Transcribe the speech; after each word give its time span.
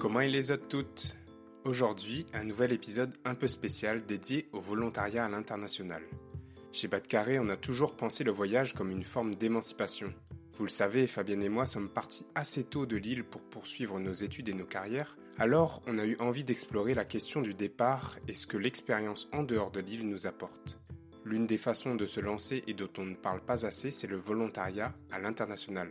Comment 0.00 0.20
il 0.20 0.32
les 0.32 0.52
a 0.52 0.58
toutes? 0.58 1.16
Aujourd'hui, 1.64 2.26
un 2.34 2.44
nouvel 2.44 2.72
épisode 2.72 3.16
un 3.24 3.34
peu 3.34 3.48
spécial 3.48 4.04
dédié 4.04 4.48
au 4.52 4.60
volontariat 4.60 5.24
à 5.24 5.28
l'international. 5.28 6.02
Chez 6.72 6.88
Carré, 6.88 7.38
on 7.38 7.48
a 7.48 7.56
toujours 7.56 7.96
pensé 7.96 8.22
le 8.22 8.30
voyage 8.30 8.74
comme 8.74 8.90
une 8.90 9.04
forme 9.04 9.34
d'émancipation. 9.34 10.12
Vous 10.58 10.64
le 10.64 10.70
savez, 10.70 11.06
Fabienne 11.06 11.42
et 11.42 11.48
moi 11.48 11.64
sommes 11.64 11.88
partis 11.88 12.26
assez 12.34 12.62
tôt 12.64 12.84
de 12.84 12.96
l'île 12.96 13.24
pour 13.24 13.40
poursuivre 13.40 13.98
nos 13.98 14.12
études 14.12 14.50
et 14.50 14.54
nos 14.54 14.66
carrières, 14.66 15.16
alors 15.38 15.80
on 15.86 15.98
a 15.98 16.04
eu 16.04 16.16
envie 16.18 16.44
d'explorer 16.44 16.94
la 16.94 17.04
question 17.04 17.40
du 17.40 17.54
départ 17.54 18.18
et 18.28 18.34
ce 18.34 18.46
que 18.46 18.58
l'expérience 18.58 19.28
en 19.32 19.42
dehors 19.42 19.70
de 19.70 19.80
l'île 19.80 20.08
nous 20.08 20.26
apporte. 20.26 20.78
L'une 21.24 21.46
des 21.46 21.58
façons 21.58 21.94
de 21.94 22.06
se 22.06 22.20
lancer 22.20 22.62
et 22.66 22.74
dont 22.74 22.88
on 22.98 23.04
ne 23.04 23.16
parle 23.16 23.40
pas 23.40 23.66
assez, 23.66 23.90
c'est 23.90 24.06
le 24.06 24.16
volontariat 24.16 24.94
à 25.10 25.18
l'international. 25.18 25.90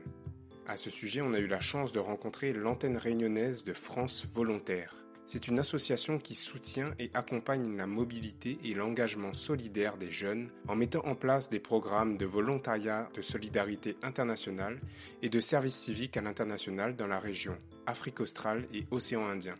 À 0.67 0.77
ce 0.77 0.89
sujet, 0.89 1.21
on 1.21 1.33
a 1.35 1.39
eu 1.39 1.45
la 1.45 1.61
chance 1.61 1.91
de 1.91 1.99
rencontrer 1.99 2.51
l'antenne 2.51 2.97
réunionnaise 2.97 3.63
de 3.63 3.73
France 3.73 4.25
Volontaire. 4.33 4.95
C'est 5.27 5.47
une 5.47 5.59
association 5.59 6.17
qui 6.17 6.33
soutient 6.33 6.91
et 6.99 7.11
accompagne 7.13 7.77
la 7.77 7.85
mobilité 7.85 8.57
et 8.63 8.73
l'engagement 8.73 9.33
solidaire 9.33 9.97
des 9.97 10.11
jeunes 10.11 10.49
en 10.67 10.75
mettant 10.75 11.05
en 11.05 11.15
place 11.15 11.49
des 11.49 11.59
programmes 11.59 12.17
de 12.17 12.25
volontariat 12.25 13.09
de 13.15 13.21
solidarité 13.21 13.95
internationale 14.01 14.79
et 15.21 15.29
de 15.29 15.39
service 15.39 15.75
civique 15.75 16.17
à 16.17 16.21
l'international 16.21 16.95
dans 16.95 17.07
la 17.07 17.19
région, 17.19 17.57
Afrique 17.85 18.19
australe 18.19 18.67
et 18.73 18.85
Océan 18.89 19.27
Indien. 19.27 19.55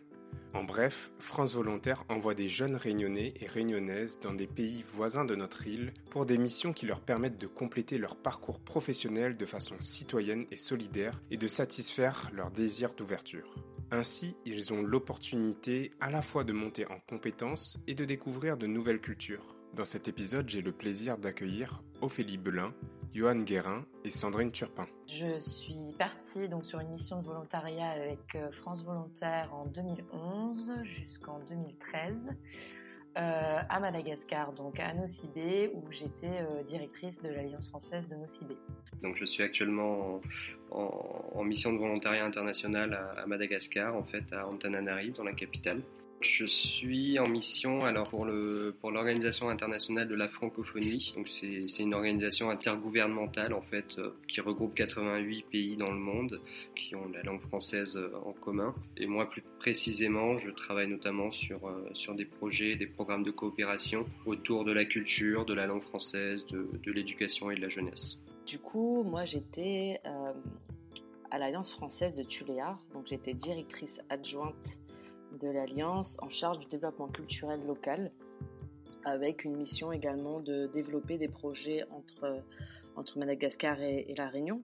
En 0.56 0.64
bref, 0.64 1.10
France 1.18 1.54
Volontaire 1.54 2.02
envoie 2.08 2.32
des 2.32 2.48
jeunes 2.48 2.76
réunionnais 2.76 3.34
et 3.38 3.46
réunionnaises 3.46 4.20
dans 4.20 4.32
des 4.32 4.46
pays 4.46 4.82
voisins 4.90 5.26
de 5.26 5.34
notre 5.34 5.66
île 5.66 5.92
pour 6.10 6.24
des 6.24 6.38
missions 6.38 6.72
qui 6.72 6.86
leur 6.86 7.02
permettent 7.02 7.38
de 7.38 7.46
compléter 7.46 7.98
leur 7.98 8.16
parcours 8.16 8.58
professionnel 8.58 9.36
de 9.36 9.44
façon 9.44 9.74
citoyenne 9.80 10.46
et 10.50 10.56
solidaire 10.56 11.20
et 11.30 11.36
de 11.36 11.46
satisfaire 11.46 12.30
leur 12.32 12.50
désir 12.50 12.94
d'ouverture. 12.94 13.54
Ainsi, 13.90 14.34
ils 14.46 14.72
ont 14.72 14.80
l'opportunité 14.80 15.90
à 16.00 16.10
la 16.10 16.22
fois 16.22 16.42
de 16.42 16.54
monter 16.54 16.86
en 16.86 17.00
compétences 17.06 17.78
et 17.86 17.94
de 17.94 18.06
découvrir 18.06 18.56
de 18.56 18.66
nouvelles 18.66 19.02
cultures. 19.02 19.56
Dans 19.74 19.84
cet 19.84 20.08
épisode, 20.08 20.48
j'ai 20.48 20.62
le 20.62 20.72
plaisir 20.72 21.18
d'accueillir 21.18 21.82
Ophélie 22.00 22.38
Belin, 22.38 22.72
Johan 23.16 23.36
Guérin 23.36 23.86
et 24.04 24.10
Sandrine 24.10 24.52
Turpin. 24.52 24.86
Je 25.06 25.40
suis 25.40 25.96
partie 25.98 26.50
donc 26.50 26.66
sur 26.66 26.80
une 26.80 26.90
mission 26.90 27.22
de 27.22 27.24
volontariat 27.24 27.88
avec 27.88 28.34
euh, 28.34 28.52
France 28.52 28.84
Volontaire 28.84 29.48
en 29.54 29.64
2011 29.68 30.82
jusqu'en 30.82 31.38
2013 31.48 32.28
euh, 33.16 33.58
à 33.66 33.80
Madagascar, 33.80 34.52
donc 34.52 34.78
à 34.80 34.92
Nocibé, 34.92 35.70
où 35.72 35.90
j'étais 35.90 36.42
euh, 36.42 36.62
directrice 36.64 37.22
de 37.22 37.30
l'Alliance 37.30 37.70
française 37.70 38.06
de 38.06 38.16
Nocibé. 38.16 38.58
Donc 39.02 39.16
je 39.16 39.24
suis 39.24 39.42
actuellement 39.42 40.20
en, 40.70 41.30
en, 41.36 41.42
mission 41.42 41.72
de 41.72 41.78
volontariat 41.78 42.26
international 42.26 42.92
à, 42.92 43.22
à, 43.22 43.26
Madagascar, 43.26 43.96
en 43.96 44.04
fait 44.04 44.30
à 44.34 44.46
Antananarive, 44.46 45.14
dans 45.14 45.24
la 45.24 45.32
capitale. 45.32 45.78
Je 46.20 46.46
suis 46.46 47.18
en 47.18 47.28
mission 47.28 47.84
alors 47.84 48.08
pour 48.08 48.24
le 48.24 48.74
pour 48.80 48.90
l'organisation 48.90 49.50
internationale 49.50 50.08
de 50.08 50.14
la 50.14 50.28
francophonie. 50.28 51.12
Donc 51.14 51.28
c'est 51.28 51.82
une 51.82 51.94
organisation 51.94 52.48
intergouvernementale 52.50 53.52
en 53.52 53.60
fait 53.60 53.98
euh, 53.98 54.16
qui 54.26 54.40
regroupe 54.40 54.74
88 54.74 55.46
pays 55.50 55.76
dans 55.76 55.92
le 55.92 55.98
monde 55.98 56.40
qui 56.74 56.96
ont 56.96 57.06
la 57.12 57.22
langue 57.22 57.42
française 57.42 57.98
euh, 57.98 58.08
en 58.24 58.32
commun. 58.32 58.72
Et 58.96 59.06
moi 59.06 59.28
plus 59.28 59.42
précisément, 59.58 60.38
je 60.38 60.50
travaille 60.50 60.88
notamment 60.88 61.30
sur 61.30 61.66
euh, 61.66 61.86
sur 61.92 62.14
des 62.14 62.24
projets, 62.24 62.76
des 62.76 62.86
programmes 62.86 63.22
de 63.22 63.30
coopération 63.30 64.00
autour 64.24 64.64
de 64.64 64.72
la 64.72 64.86
culture, 64.86 65.44
de 65.44 65.52
la 65.52 65.66
langue 65.66 65.82
française, 65.82 66.46
de, 66.46 66.66
de 66.82 66.92
l'éducation 66.92 67.50
et 67.50 67.56
de 67.56 67.60
la 67.60 67.68
jeunesse. 67.68 68.22
Du 68.46 68.58
coup, 68.58 69.02
moi 69.02 69.26
j'étais 69.26 70.00
à 71.30 71.38
l'Alliance 71.38 71.72
française 71.72 72.14
de 72.14 72.22
Tuléar, 72.22 72.78
donc 72.94 73.06
j'étais 73.08 73.34
directrice 73.34 74.00
adjointe 74.08 74.78
de 75.32 75.48
l'Alliance 75.48 76.16
en 76.20 76.28
charge 76.28 76.58
du 76.58 76.66
développement 76.66 77.08
culturel 77.08 77.64
local, 77.66 78.12
avec 79.04 79.44
une 79.44 79.56
mission 79.56 79.92
également 79.92 80.40
de 80.40 80.66
développer 80.66 81.18
des 81.18 81.28
projets 81.28 81.84
entre, 81.90 82.42
Madagascar 83.16 83.80
et, 83.80 84.06
et 84.08 84.14
La 84.14 84.28
Réunion. 84.28 84.62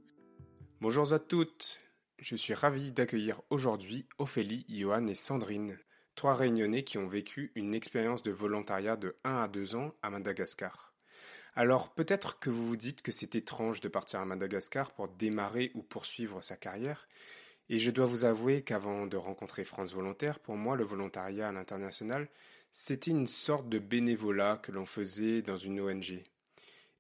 Bonjour 0.81 1.13
à 1.13 1.19
toutes, 1.19 1.81
je 2.19 2.37
suis 2.37 2.55
ravi 2.55 2.93
d'accueillir 2.93 3.43
aujourd'hui 3.51 4.07
Ophélie, 4.19 4.65
Johan 4.69 5.07
et 5.07 5.15
Sandrine, 5.15 5.79
trois 6.15 6.35
réunionnais 6.35 6.85
qui 6.85 6.99
ont 6.99 7.09
vécu 7.09 7.53
une 7.55 7.75
expérience 7.75 8.23
de 8.23 8.31
volontariat 8.31 8.97
de 8.97 9.17
1 9.25 9.37
à 9.39 9.49
2 9.49 9.77
ans 9.77 9.93
à 10.03 10.11
Madagascar. 10.11 10.95
Alors 11.55 11.93
peut-être 11.93 12.39
que 12.39 12.49
vous 12.49 12.67
vous 12.67 12.77
dites 12.77 13.03
que 13.03 13.13
c'est 13.13 13.35
étrange 13.35 13.81
de 13.81 13.89
partir 13.89 14.21
à 14.21 14.25
Madagascar 14.25 14.93
pour 14.93 15.09
démarrer 15.09 15.71
ou 15.75 15.83
poursuivre 15.83 16.43
sa 16.43 16.57
carrière, 16.57 17.09
et 17.73 17.79
je 17.79 17.91
dois 17.91 18.05
vous 18.05 18.27
avouer 18.27 18.61
qu'avant 18.61 19.07
de 19.07 19.17
rencontrer 19.17 19.65
France 19.65 19.95
Volontaire, 19.95 20.39
pour 20.41 20.59
moi, 20.59 20.77
le 20.77 20.85
volontariat 20.85 21.49
à 21.49 21.53
l'international, 21.53 22.29
c'était 22.71 23.11
une 23.11 23.27
sorte 23.27 23.67
de 23.71 23.79
bénévolat 23.79 24.61
que 24.63 24.73
l'on 24.73 24.85
faisait 24.85 25.41
dans 25.41 25.57
une 25.57 25.81
ONG. 25.81 26.23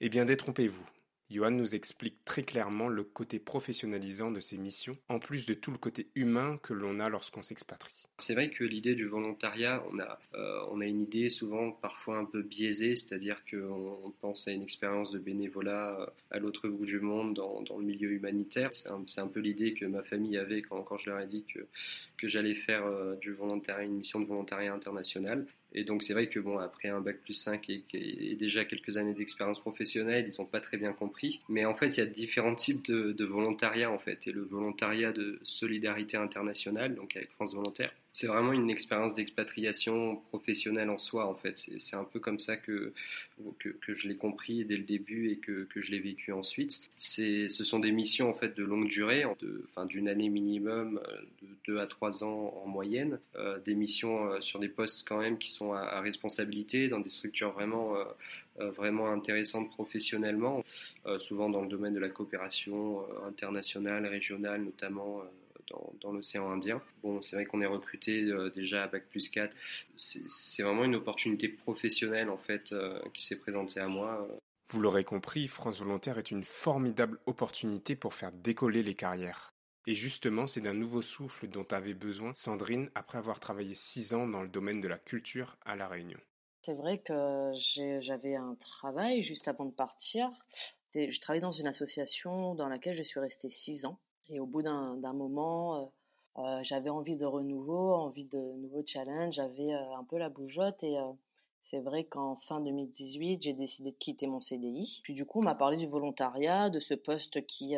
Eh 0.00 0.08
bien, 0.08 0.24
détrompez-vous. 0.24 0.86
Johan 1.32 1.50
nous 1.50 1.74
explique 1.74 2.24
très 2.24 2.42
clairement 2.42 2.88
le 2.88 3.04
côté 3.04 3.38
professionnalisant 3.38 4.30
de 4.30 4.40
ces 4.40 4.58
missions, 4.58 4.96
en 5.08 5.18
plus 5.18 5.46
de 5.46 5.54
tout 5.54 5.70
le 5.70 5.78
côté 5.78 6.08
humain 6.14 6.58
que 6.62 6.74
l'on 6.74 7.00
a 7.00 7.08
lorsqu'on 7.08 7.42
s'expatrie. 7.42 8.04
C'est 8.18 8.34
vrai 8.34 8.50
que 8.50 8.64
l'idée 8.64 8.94
du 8.94 9.06
volontariat, 9.06 9.82
on 9.90 9.98
a, 9.98 10.20
euh, 10.34 10.60
on 10.70 10.80
a 10.80 10.86
une 10.86 11.00
idée 11.00 11.30
souvent 11.30 11.72
parfois 11.72 12.18
un 12.18 12.24
peu 12.24 12.42
biaisée, 12.42 12.96
c'est-à-dire 12.96 13.42
qu'on 13.50 13.98
on 14.04 14.10
pense 14.10 14.46
à 14.46 14.52
une 14.52 14.62
expérience 14.62 15.10
de 15.10 15.18
bénévolat 15.18 16.00
euh, 16.00 16.06
à 16.30 16.38
l'autre 16.38 16.68
bout 16.68 16.86
du 16.86 17.00
monde, 17.00 17.34
dans, 17.34 17.78
le 17.78 17.84
milieu 17.84 18.10
humanitaire. 18.10 18.70
C'est 18.72 18.88
un, 19.20 19.26
peu 19.26 19.40
l'idée 19.40 19.74
que 19.74 19.86
ma 19.86 20.02
famille 20.02 20.36
avait 20.36 20.62
quand, 20.62 20.84
je 20.98 21.10
leur 21.10 21.20
ai 21.20 21.26
dit 21.26 21.44
que, 21.52 21.60
que 22.18 22.28
j'allais 22.28 22.54
faire 22.54 22.84
euh, 22.84 23.16
du 23.16 23.32
volontariat, 23.32 23.84
une 23.84 23.96
mission 23.96 24.20
de 24.20 24.26
volontariat 24.26 24.72
international. 24.72 25.46
Et 25.74 25.84
donc 25.84 26.02
c'est 26.02 26.12
vrai 26.12 26.28
que 26.28 26.38
bon, 26.38 26.58
après 26.58 26.88
un 26.88 27.00
bac 27.00 27.18
plus 27.22 27.34
5 27.34 27.68
et, 27.70 28.36
déjà 28.38 28.64
quelques 28.64 28.96
années 28.96 29.14
d'expérience 29.14 29.60
professionnelle, 29.60 30.28
ils 30.28 30.40
n'ont 30.40 30.46
pas 30.46 30.60
très 30.60 30.76
bien 30.76 30.92
compris. 30.92 31.40
Mais 31.48 31.64
en 31.64 31.74
fait, 31.74 31.88
il 31.96 31.98
y 31.98 32.02
a 32.02 32.06
différents 32.06 32.54
types 32.54 32.84
de, 32.86 33.12
de 33.12 33.24
volontariat 33.24 33.90
en 33.90 33.98
fait. 33.98 34.26
Et 34.26 34.32
le 34.32 34.42
volontariat 34.42 35.12
de 35.12 35.38
solidarité 35.42 36.16
internationale, 36.16 36.94
donc 36.94 37.16
avec 37.16 37.30
France 37.32 37.54
Volontaire, 37.54 37.92
c'est 38.12 38.26
vraiment 38.26 38.52
une 38.52 38.70
expérience 38.70 39.14
d'expatriation 39.14 40.16
professionnelle 40.28 40.90
en 40.90 40.98
soi 40.98 41.26
en 41.26 41.34
fait. 41.34 41.58
C'est 41.58 41.96
un 41.96 42.04
peu 42.04 42.20
comme 42.20 42.38
ça 42.38 42.56
que, 42.56 42.92
que, 43.58 43.94
je 43.94 44.08
l'ai 44.08 44.16
compris 44.16 44.64
dès 44.64 44.76
le 44.76 44.84
début 44.84 45.30
et 45.30 45.36
que, 45.36 45.64
que 45.64 45.80
je 45.80 45.90
l'ai 45.90 46.00
vécu 46.00 46.32
ensuite. 46.32 46.80
Ce 46.96 47.48
sont 47.48 47.78
des 47.78 47.92
missions 47.92 48.28
en 48.28 48.34
fait 48.34 48.56
de 48.56 48.64
longue 48.64 48.88
durée, 48.88 49.24
enfin, 49.24 49.86
d'une 49.86 50.08
année 50.08 50.28
minimum, 50.28 51.00
de 51.42 51.48
2 51.66 51.78
à 51.78 51.86
3 51.86 52.24
ans 52.24 52.62
en 52.64 52.68
moyenne. 52.68 53.18
Euh, 53.36 53.58
des 53.60 53.74
missions 53.74 54.26
euh, 54.26 54.40
sur 54.40 54.58
des 54.58 54.68
postes 54.68 55.06
quand 55.06 55.18
même 55.18 55.38
qui 55.38 55.50
sont 55.50 55.72
à, 55.72 56.00
responsabilité, 56.00 56.88
dans 56.88 57.00
des 57.00 57.10
structures 57.10 57.52
vraiment, 57.52 57.96
euh, 58.60 58.70
vraiment 58.70 59.10
intéressantes 59.10 59.70
professionnellement, 59.70 60.62
euh, 61.06 61.18
souvent 61.18 61.48
dans 61.48 61.62
le 61.62 61.68
domaine 61.68 61.94
de 61.94 61.98
la 61.98 62.10
coopération 62.10 63.00
euh, 63.00 63.26
internationale, 63.26 64.04
régionale 64.04 64.62
notamment 64.62 65.22
dans, 65.72 65.92
dans 66.00 66.12
l'océan 66.12 66.50
Indien. 66.50 66.80
Bon, 67.02 67.20
c'est 67.20 67.36
vrai 67.36 67.44
qu'on 67.44 67.60
est 67.60 67.66
recruté 67.66 68.22
euh, 68.24 68.50
déjà 68.50 68.84
à 68.84 68.86
Bac 68.86 69.04
plus 69.08 69.28
4. 69.28 69.54
C'est 69.96 70.62
vraiment 70.62 70.84
une 70.84 70.94
opportunité 70.94 71.48
professionnelle 71.48 72.30
en 72.30 72.36
fait 72.36 72.72
euh, 72.72 73.00
qui 73.14 73.24
s'est 73.24 73.36
présentée 73.36 73.80
à 73.80 73.88
moi. 73.88 74.28
Vous 74.68 74.80
l'aurez 74.80 75.04
compris, 75.04 75.48
France 75.48 75.80
Volontaire 75.80 76.18
est 76.18 76.30
une 76.30 76.44
formidable 76.44 77.18
opportunité 77.26 77.96
pour 77.96 78.14
faire 78.14 78.32
décoller 78.32 78.82
les 78.82 78.94
carrières. 78.94 79.52
Et 79.86 79.94
justement, 79.94 80.46
c'est 80.46 80.60
d'un 80.60 80.74
nouveau 80.74 81.02
souffle 81.02 81.48
dont 81.48 81.66
avait 81.70 81.94
besoin 81.94 82.32
Sandrine 82.34 82.88
après 82.94 83.18
avoir 83.18 83.40
travaillé 83.40 83.74
six 83.74 84.14
ans 84.14 84.28
dans 84.28 84.42
le 84.42 84.48
domaine 84.48 84.80
de 84.80 84.88
la 84.88 84.98
culture 84.98 85.56
à 85.64 85.74
La 85.74 85.88
Réunion. 85.88 86.20
C'est 86.64 86.74
vrai 86.74 86.98
que 86.98 87.50
j'avais 88.00 88.36
un 88.36 88.54
travail 88.54 89.24
juste 89.24 89.48
avant 89.48 89.64
de 89.64 89.72
partir. 89.72 90.30
Je 90.94 91.20
travaillais 91.20 91.40
dans 91.40 91.50
une 91.50 91.66
association 91.66 92.54
dans 92.54 92.68
laquelle 92.68 92.94
je 92.94 93.02
suis 93.02 93.18
restée 93.18 93.50
six 93.50 93.84
ans. 93.84 93.98
Et 94.30 94.40
au 94.40 94.46
bout 94.46 94.62
d'un 94.62 95.12
moment, 95.12 95.76
euh, 95.76 95.84
euh, 96.38 96.60
j'avais 96.62 96.90
envie 96.90 97.16
de 97.16 97.26
renouveau, 97.26 97.94
envie 97.94 98.24
de 98.24 98.38
nouveaux 98.38 98.84
challenges, 98.86 99.34
j'avais 99.34 99.74
euh, 99.74 99.96
un 99.96 100.04
peu 100.04 100.18
la 100.18 100.28
bougeotte 100.28 100.82
et 100.82 100.96
c'est 101.60 101.80
vrai 101.80 102.04
qu'en 102.04 102.36
fin 102.36 102.60
2018, 102.60 103.42
j'ai 103.42 103.52
décidé 103.52 103.92
de 103.92 103.96
quitter 103.96 104.26
mon 104.26 104.40
CDI. 104.40 105.00
Puis 105.04 105.14
du 105.14 105.26
coup, 105.26 105.40
on 105.40 105.44
m'a 105.44 105.54
parlé 105.54 105.76
du 105.76 105.86
volontariat, 105.86 106.70
de 106.70 106.80
ce 106.80 106.94
poste 106.94 107.46
qui, 107.46 107.76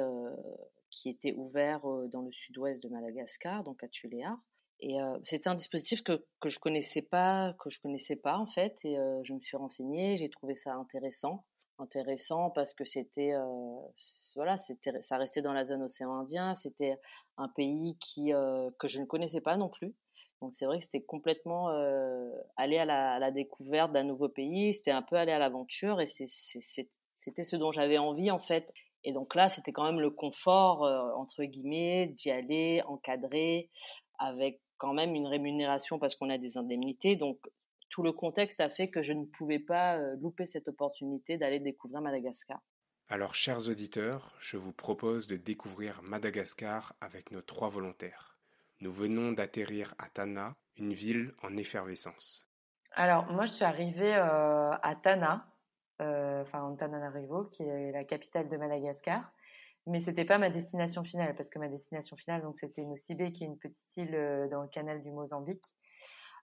qui 0.88 1.10
était 1.10 1.34
ouvert 1.34 1.82
dans 2.08 2.22
le 2.22 2.32
sud-ouest 2.32 2.82
de 2.82 2.88
Madagascar, 2.88 3.62
donc 3.62 3.84
à 3.84 3.88
Tuléar. 3.88 4.38
Et 4.80 4.96
c'était 5.22 5.48
un 5.48 5.54
dispositif 5.54 6.02
que, 6.02 6.24
que 6.40 6.48
je 6.48 6.58
connaissais 6.58 7.02
pas, 7.02 7.54
que 7.60 7.68
je 7.68 7.78
connaissais 7.78 8.16
pas 8.16 8.38
en 8.38 8.46
fait. 8.46 8.78
Et 8.84 8.96
je 9.22 9.34
me 9.34 9.40
suis 9.40 9.58
renseignée, 9.58 10.16
j'ai 10.16 10.30
trouvé 10.30 10.54
ça 10.54 10.74
intéressant, 10.76 11.44
intéressant 11.78 12.50
parce 12.50 12.72
que 12.74 12.84
c'était, 12.84 13.32
voilà, 14.36 14.56
c'était, 14.56 15.00
ça 15.00 15.16
restait 15.16 15.42
dans 15.42 15.52
la 15.52 15.64
zone 15.64 15.82
océan 15.82 16.12
Indien. 16.14 16.54
C'était 16.54 16.98
un 17.36 17.48
pays 17.48 17.96
qui 18.00 18.32
que 18.78 18.88
je 18.88 19.00
ne 19.00 19.04
connaissais 19.04 19.40
pas 19.40 19.56
non 19.56 19.68
plus. 19.68 19.94
Donc 20.40 20.54
c'est 20.54 20.66
vrai 20.66 20.78
que 20.78 20.84
c'était 20.84 21.02
complètement 21.02 21.68
aller 22.56 22.78
à 22.78 22.84
la, 22.84 23.14
à 23.14 23.18
la, 23.18 23.30
découverte 23.30 23.92
d'un 23.92 24.04
nouveau 24.04 24.28
pays. 24.28 24.74
C'était 24.74 24.90
un 24.90 25.02
peu 25.02 25.16
aller 25.16 25.32
à 25.32 25.38
l'aventure 25.38 26.00
et 26.00 26.06
c'était 26.06 27.44
ce 27.44 27.56
dont 27.56 27.72
j'avais 27.72 27.98
envie 27.98 28.30
en 28.30 28.38
fait. 28.38 28.72
Et 29.04 29.12
donc 29.12 29.34
là, 29.34 29.48
c'était 29.48 29.72
quand 29.72 29.84
même 29.84 30.00
le 30.00 30.10
confort, 30.10 30.82
entre 31.16 31.44
guillemets, 31.44 32.06
d'y 32.06 32.30
aller, 32.30 32.82
encadré, 32.86 33.68
avec 34.18 34.60
quand 34.78 34.92
même 34.92 35.14
une 35.14 35.26
rémunération 35.26 35.98
parce 35.98 36.14
qu'on 36.14 36.30
a 36.30 36.38
des 36.38 36.56
indemnités. 36.56 37.16
Donc, 37.16 37.38
tout 37.94 38.02
le 38.02 38.10
contexte 38.10 38.58
a 38.58 38.68
fait 38.68 38.90
que 38.90 39.04
je 39.04 39.12
ne 39.12 39.24
pouvais 39.24 39.60
pas 39.60 39.96
euh, 39.96 40.16
louper 40.20 40.46
cette 40.46 40.66
opportunité 40.66 41.38
d'aller 41.38 41.60
découvrir 41.60 42.00
Madagascar. 42.00 42.58
Alors, 43.06 43.36
chers 43.36 43.68
auditeurs, 43.68 44.34
je 44.40 44.56
vous 44.56 44.72
propose 44.72 45.28
de 45.28 45.36
découvrir 45.36 46.02
Madagascar 46.02 46.96
avec 47.00 47.30
nos 47.30 47.40
trois 47.40 47.68
volontaires. 47.68 48.36
Nous 48.80 48.90
venons 48.90 49.30
d'atterrir 49.30 49.94
à 49.98 50.08
Tana, 50.08 50.56
une 50.76 50.92
ville 50.92 51.34
en 51.44 51.56
effervescence. 51.56 52.48
Alors, 52.94 53.30
moi, 53.30 53.46
je 53.46 53.52
suis 53.52 53.64
arrivée 53.64 54.16
euh, 54.16 54.72
à 54.72 54.96
Tana, 55.00 55.46
euh, 56.02 56.42
enfin, 56.42 56.62
Antananarivo, 56.62 57.44
qui 57.44 57.62
est 57.62 57.92
la 57.92 58.02
capitale 58.02 58.48
de 58.48 58.56
Madagascar 58.56 59.32
mais 59.86 60.00
c'était 60.00 60.24
pas 60.24 60.38
ma 60.38 60.48
destination 60.50 61.04
finale 61.04 61.34
parce 61.34 61.50
que 61.50 61.58
ma 61.58 61.68
destination 61.68 62.16
finale 62.16 62.42
donc 62.42 62.56
c'était 62.56 62.84
Nocibé 62.84 63.32
qui 63.32 63.44
est 63.44 63.46
une 63.46 63.58
petite 63.58 63.94
île 63.98 64.14
euh, 64.14 64.48
dans 64.48 64.62
le 64.62 64.68
canal 64.68 65.02
du 65.02 65.10
Mozambique 65.10 65.74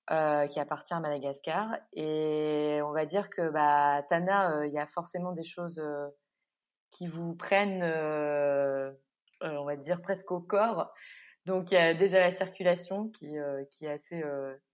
euh, 0.09 0.48
qui 0.48 0.59
appartient 0.59 0.95
à 0.95 1.00
Madagascar. 1.00 1.77
Et 1.94 2.80
on 2.83 2.92
va 2.92 3.06
dire 3.06 3.30
que 3.30 3.50
bah 3.50 4.03
Tana 4.09 4.51
euh, 4.51 4.68
il 4.68 4.74
y 4.74 4.80
a 4.80 4.88
forcément 4.88 5.31
des 5.31 5.44
choses 5.44 5.81
qui 6.89 7.06
vous 7.06 7.36
prennent 7.36 7.83
on 9.44 9.63
va 9.63 9.75
dire 9.77 10.01
presque 10.01 10.31
au 10.31 10.42
corps. 10.42 10.92
Donc 11.45 11.71
il 11.71 11.75
y 11.75 11.77
a 11.77 11.94
déjà 11.94 12.19
la 12.19 12.31
circulation 12.31 13.09
qui 13.09 13.36
qui 13.71 13.86
est 13.86 13.92
assez 13.92 14.24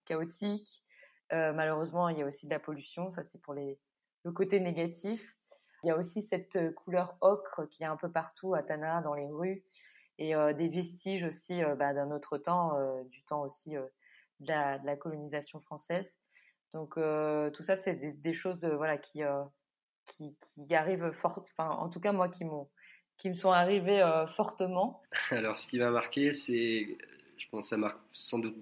chaotique. 0.06 0.82
Malheureusement 1.30 2.08
il 2.08 2.18
y 2.18 2.22
a 2.22 2.26
aussi 2.26 2.46
de 2.46 2.50
la 2.50 2.58
pollution. 2.58 3.10
Ça 3.10 3.22
c'est 3.22 3.40
pour 3.40 3.52
les 3.52 3.78
le 4.24 4.32
côté 4.32 4.60
négatif. 4.60 5.36
Il 5.84 5.88
y 5.88 5.90
a 5.90 5.96
aussi 5.96 6.22
cette 6.22 6.74
couleur 6.74 7.16
ocre 7.20 7.68
qui 7.68 7.82
est 7.82 7.86
un 7.86 7.96
peu 7.96 8.10
partout 8.10 8.54
à 8.54 8.62
Tana, 8.62 9.02
dans 9.02 9.14
les 9.14 9.28
rues, 9.28 9.62
et 10.16 10.32
des 10.54 10.68
vestiges 10.68 11.24
aussi 11.24 11.60
bah, 11.76 11.94
d'un 11.94 12.10
autre 12.10 12.38
temps, 12.38 12.72
du 13.04 13.22
temps 13.22 13.42
aussi 13.42 13.76
de 14.40 14.48
la, 14.48 14.96
colonisation 14.96 15.60
française. 15.60 16.14
Donc 16.72 16.94
tout 16.94 17.62
ça, 17.62 17.76
c'est 17.76 17.94
des, 18.20 18.34
choses 18.34 18.64
voilà 18.64 18.98
qui, 18.98 19.22
qui, 20.06 20.36
qui 20.36 20.74
arrivent 20.74 21.10
fort, 21.12 21.44
enfin 21.50 21.70
en 21.70 21.88
tout 21.88 22.00
cas 22.00 22.12
moi 22.12 22.28
qui 22.28 22.44
m'ont 22.44 22.68
qui 23.16 23.30
me 23.30 23.34
sont 23.34 23.50
arrivées 23.50 24.02
fortement. 24.28 25.02
Alors 25.30 25.56
ce 25.56 25.66
qui 25.66 25.78
m'a 25.78 25.90
marqué, 25.90 26.32
c'est, 26.32 26.98
je 27.36 27.48
pense, 27.50 27.66
que 27.66 27.68
ça 27.70 27.76
marque 27.76 27.98
sans 28.12 28.38
doute 28.38 28.56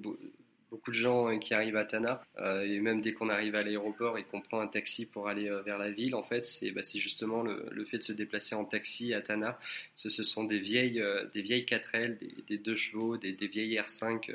beaucoup 0.70 0.90
de 0.90 0.96
gens 0.96 1.30
euh, 1.30 1.38
qui 1.38 1.54
arrivent 1.54 1.76
à 1.76 1.84
Tana, 1.84 2.22
euh, 2.38 2.62
et 2.62 2.80
même 2.80 3.00
dès 3.00 3.12
qu'on 3.12 3.28
arrive 3.28 3.54
à 3.54 3.62
l'aéroport 3.62 4.18
et 4.18 4.24
qu'on 4.24 4.40
prend 4.40 4.60
un 4.60 4.66
taxi 4.66 5.06
pour 5.06 5.28
aller 5.28 5.48
euh, 5.48 5.62
vers 5.62 5.78
la 5.78 5.90
ville, 5.90 6.14
en 6.14 6.22
fait, 6.22 6.44
c'est 6.44 6.70
bah, 6.70 6.82
justement 6.94 7.42
le, 7.42 7.84
fait 7.84 7.98
de 7.98 8.02
se 8.02 8.12
déplacer 8.12 8.54
en 8.54 8.64
taxi 8.64 9.14
à 9.14 9.20
Tana. 9.20 9.58
Ce, 9.94 10.10
ce 10.10 10.24
sont 10.24 10.44
des 10.44 10.58
vieilles, 10.58 11.02
des 11.32 11.42
vieilles 11.42 11.64
4L, 11.64 12.18
des, 12.48 12.58
deux 12.58 12.76
chevaux, 12.76 13.16
des, 13.16 13.32
vieilles 13.32 13.76
R5. 13.76 14.34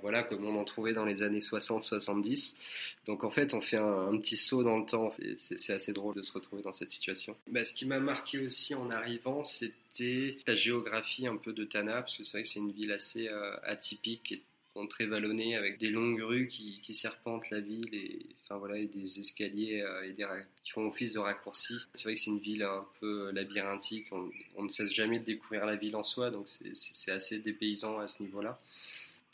Voilà, 0.00 0.22
comme 0.22 0.44
on 0.44 0.58
en 0.58 0.64
trouvait 0.64 0.92
dans 0.92 1.04
les 1.04 1.22
années 1.22 1.40
60-70. 1.40 2.56
Donc 3.06 3.24
en 3.24 3.30
fait, 3.30 3.54
on 3.54 3.60
fait 3.60 3.76
un, 3.76 4.16
petit 4.18 4.36
saut 4.36 4.62
dans 4.62 4.78
le 4.78 4.86
temps. 4.86 5.14
C'est 5.38 5.72
assez 5.72 5.92
drôle 5.92 6.14
de 6.14 6.22
se 6.22 6.32
retrouver 6.32 6.62
dans 6.62 6.72
cette 6.72 6.90
situation. 6.90 7.36
Bah, 7.48 7.64
ce 7.64 7.74
qui 7.74 7.86
m'a 7.86 8.00
marqué 8.00 8.38
aussi 8.38 8.74
en 8.74 8.90
arrivant, 8.90 9.44
c'était 9.44 10.38
la 10.46 10.54
géographie 10.54 11.26
un 11.26 11.36
peu 11.36 11.52
de 11.52 11.64
Tana, 11.64 12.02
parce 12.02 12.16
que 12.16 12.24
c'est 12.24 12.38
vrai 12.38 12.42
que 12.44 12.48
c'est 12.48 12.60
une 12.60 12.72
ville 12.72 12.92
assez 12.92 13.28
atypique 13.64 14.32
et 14.32 14.42
très 14.86 15.06
vallonnée 15.06 15.56
avec 15.56 15.78
des 15.78 15.88
longues 15.88 16.20
rues 16.20 16.48
qui, 16.48 16.92
serpentent 16.92 17.48
la 17.50 17.60
ville 17.60 17.94
et, 17.94 18.26
enfin, 18.44 18.58
voilà, 18.58 18.76
des 18.84 19.18
escaliers 19.18 19.80
euh, 19.80 20.06
et 20.06 20.12
des, 20.12 20.26
qui 20.64 20.72
font 20.72 20.86
office 20.86 21.14
de 21.14 21.18
raccourcis. 21.18 21.78
C'est 21.94 22.04
vrai 22.04 22.16
que 22.16 22.20
c'est 22.20 22.30
une 22.30 22.40
ville 22.40 22.62
un 22.62 22.84
peu 23.00 23.30
labyrinthique, 23.30 24.06
on, 24.12 24.62
ne 24.62 24.68
cesse 24.68 24.92
jamais 24.92 25.18
de 25.18 25.24
découvrir 25.24 25.64
la 25.64 25.76
ville 25.76 25.96
en 25.96 26.02
soi, 26.02 26.30
donc 26.30 26.46
c'est 26.48 27.12
assez 27.12 27.38
dépaysant 27.38 27.98
à 27.98 28.08
ce 28.08 28.22
niveau-là. 28.22 28.60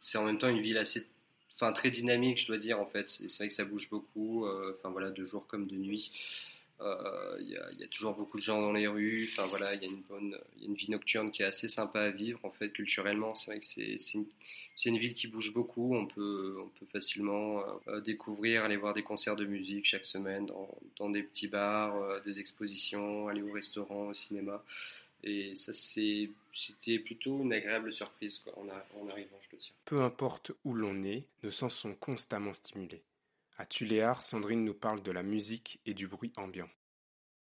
C'est 0.04 0.18
en 0.18 0.24
même 0.24 0.38
temps 0.38 0.48
une 0.48 0.60
ville 0.60 0.78
assez 0.78 1.06
enfin 1.54 1.72
très 1.72 1.92
dynamique, 1.92 2.40
je 2.40 2.48
dois 2.48 2.58
dire 2.58 2.80
en 2.80 2.86
fait. 2.86 3.08
C'est 3.08 3.36
vrai 3.36 3.46
que 3.46 3.54
ça 3.54 3.64
bouge 3.64 3.88
beaucoup, 3.88 4.44
euh, 4.46 4.76
enfin 4.76 4.90
voilà, 4.90 5.12
de 5.12 5.24
jour 5.24 5.46
comme 5.46 5.68
de 5.68 5.76
nuit. 5.76 6.10
Euh, 6.80 7.36
il 7.40 7.50
y, 7.50 7.84
a 7.84 7.86
toujours 7.86 8.12
beaucoup 8.12 8.36
de 8.36 8.42
gens 8.42 8.60
dans 8.60 8.72
les 8.72 8.88
rues. 8.88 9.28
Enfin 9.30 9.46
voilà, 9.46 9.76
il 9.76 9.82
y 9.82 9.86
a 9.86 9.88
une 9.88 10.02
bonne, 10.08 10.36
y 10.58 10.64
a 10.64 10.66
une 10.66 10.74
vie 10.74 10.90
nocturne 10.90 11.30
qui 11.30 11.42
est 11.42 11.46
assez 11.46 11.68
sympa 11.68 12.00
à 12.00 12.10
vivre. 12.10 12.40
En 12.42 12.50
fait, 12.50 12.70
culturellement, 12.70 13.36
c'est 13.36 13.52
vrai 13.52 13.60
que 13.60 13.64
c'est 13.64 14.14
une, 14.14 14.26
une, 14.86 14.98
ville 14.98 15.14
qui 15.14 15.28
bouge 15.28 15.52
beaucoup. 15.52 15.94
On 15.94 16.06
peut, 16.06 16.56
on 16.60 16.68
peut 16.80 16.86
facilement 16.92 17.62
euh, 17.86 18.00
découvrir, 18.00 18.64
aller 18.64 18.76
voir 18.76 18.94
des 18.94 19.04
concerts 19.04 19.36
de 19.36 19.44
musique 19.44 19.84
chaque 19.84 20.04
semaine 20.04 20.50
dans, 20.98 21.10
des 21.10 21.22
petits 21.22 21.46
bars, 21.46 21.94
des 22.24 22.40
expositions, 22.40 23.28
aller 23.28 23.42
au 23.42 23.52
restaurant, 23.52 24.08
au 24.08 24.14
cinéma. 24.14 24.64
Et 25.24 25.54
ça, 25.54 25.72
c'était 25.72 26.98
plutôt 26.98 27.42
une 27.42 27.52
agréable 27.52 27.92
surprise 27.92 28.38
quoi, 28.40 28.58
en, 28.58 28.66
en 29.00 29.08
arrivant, 29.08 29.36
je 29.42 29.50
dois 29.50 29.58
dire. 29.58 29.72
Peu 29.84 30.02
importe 30.02 30.52
où 30.64 30.74
l'on 30.74 31.02
est, 31.04 31.26
nos 31.42 31.50
sens 31.50 31.74
sont 31.74 31.94
constamment 31.94 32.52
stimulés. 32.52 33.02
À 33.56 33.66
Tuléar, 33.66 34.24
Sandrine 34.24 34.64
nous 34.64 34.74
parle 34.74 35.02
de 35.02 35.12
la 35.12 35.22
musique 35.22 35.80
et 35.86 35.94
du 35.94 36.08
bruit 36.08 36.32
ambiant. 36.36 36.68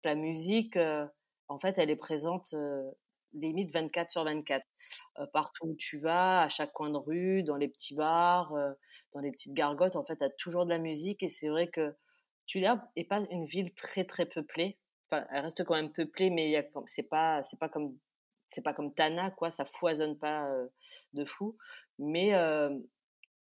La 0.03 0.15
musique, 0.15 0.75
euh, 0.75 1.05
en 1.47 1.59
fait, 1.59 1.77
elle 1.77 1.89
est 1.89 1.95
présente 1.95 2.53
euh, 2.53 2.89
limite 3.33 3.71
24 3.71 4.09
sur 4.09 4.23
24. 4.23 4.65
Euh, 5.19 5.25
partout 5.31 5.67
où 5.67 5.75
tu 5.75 5.99
vas, 5.99 6.41
à 6.41 6.49
chaque 6.49 6.73
coin 6.73 6.89
de 6.89 6.97
rue, 6.97 7.43
dans 7.43 7.55
les 7.55 7.67
petits 7.67 7.95
bars, 7.95 8.53
dans 9.13 9.19
les 9.19 9.31
petites 9.31 9.53
gargotes, 9.53 9.95
en 9.95 10.03
fait, 10.03 10.17
tu 10.17 10.23
as 10.23 10.29
toujours 10.31 10.65
de 10.65 10.71
la 10.71 10.79
musique. 10.79 11.21
Et 11.23 11.29
c'est 11.29 11.49
vrai 11.49 11.69
que 11.69 11.95
Tuléar 12.47 12.79
n'est 12.97 13.05
pas 13.05 13.21
une 13.29 13.45
ville 13.45 13.73
très, 13.73 14.03
très 14.03 14.25
peuplée. 14.25 14.77
Elle 15.11 15.41
reste 15.41 15.63
quand 15.63 15.75
même 15.75 15.91
peuplée, 15.91 16.29
mais 16.29 16.69
c'est 16.85 17.03
pas, 17.03 17.41
pas 17.59 17.69
comme 17.69 18.93
Tana, 18.93 19.31
quoi, 19.31 19.49
ça 19.49 19.65
foisonne 19.65 20.17
pas 20.17 20.49
de 21.13 21.25
fou. 21.25 21.57
Mais 21.97 22.31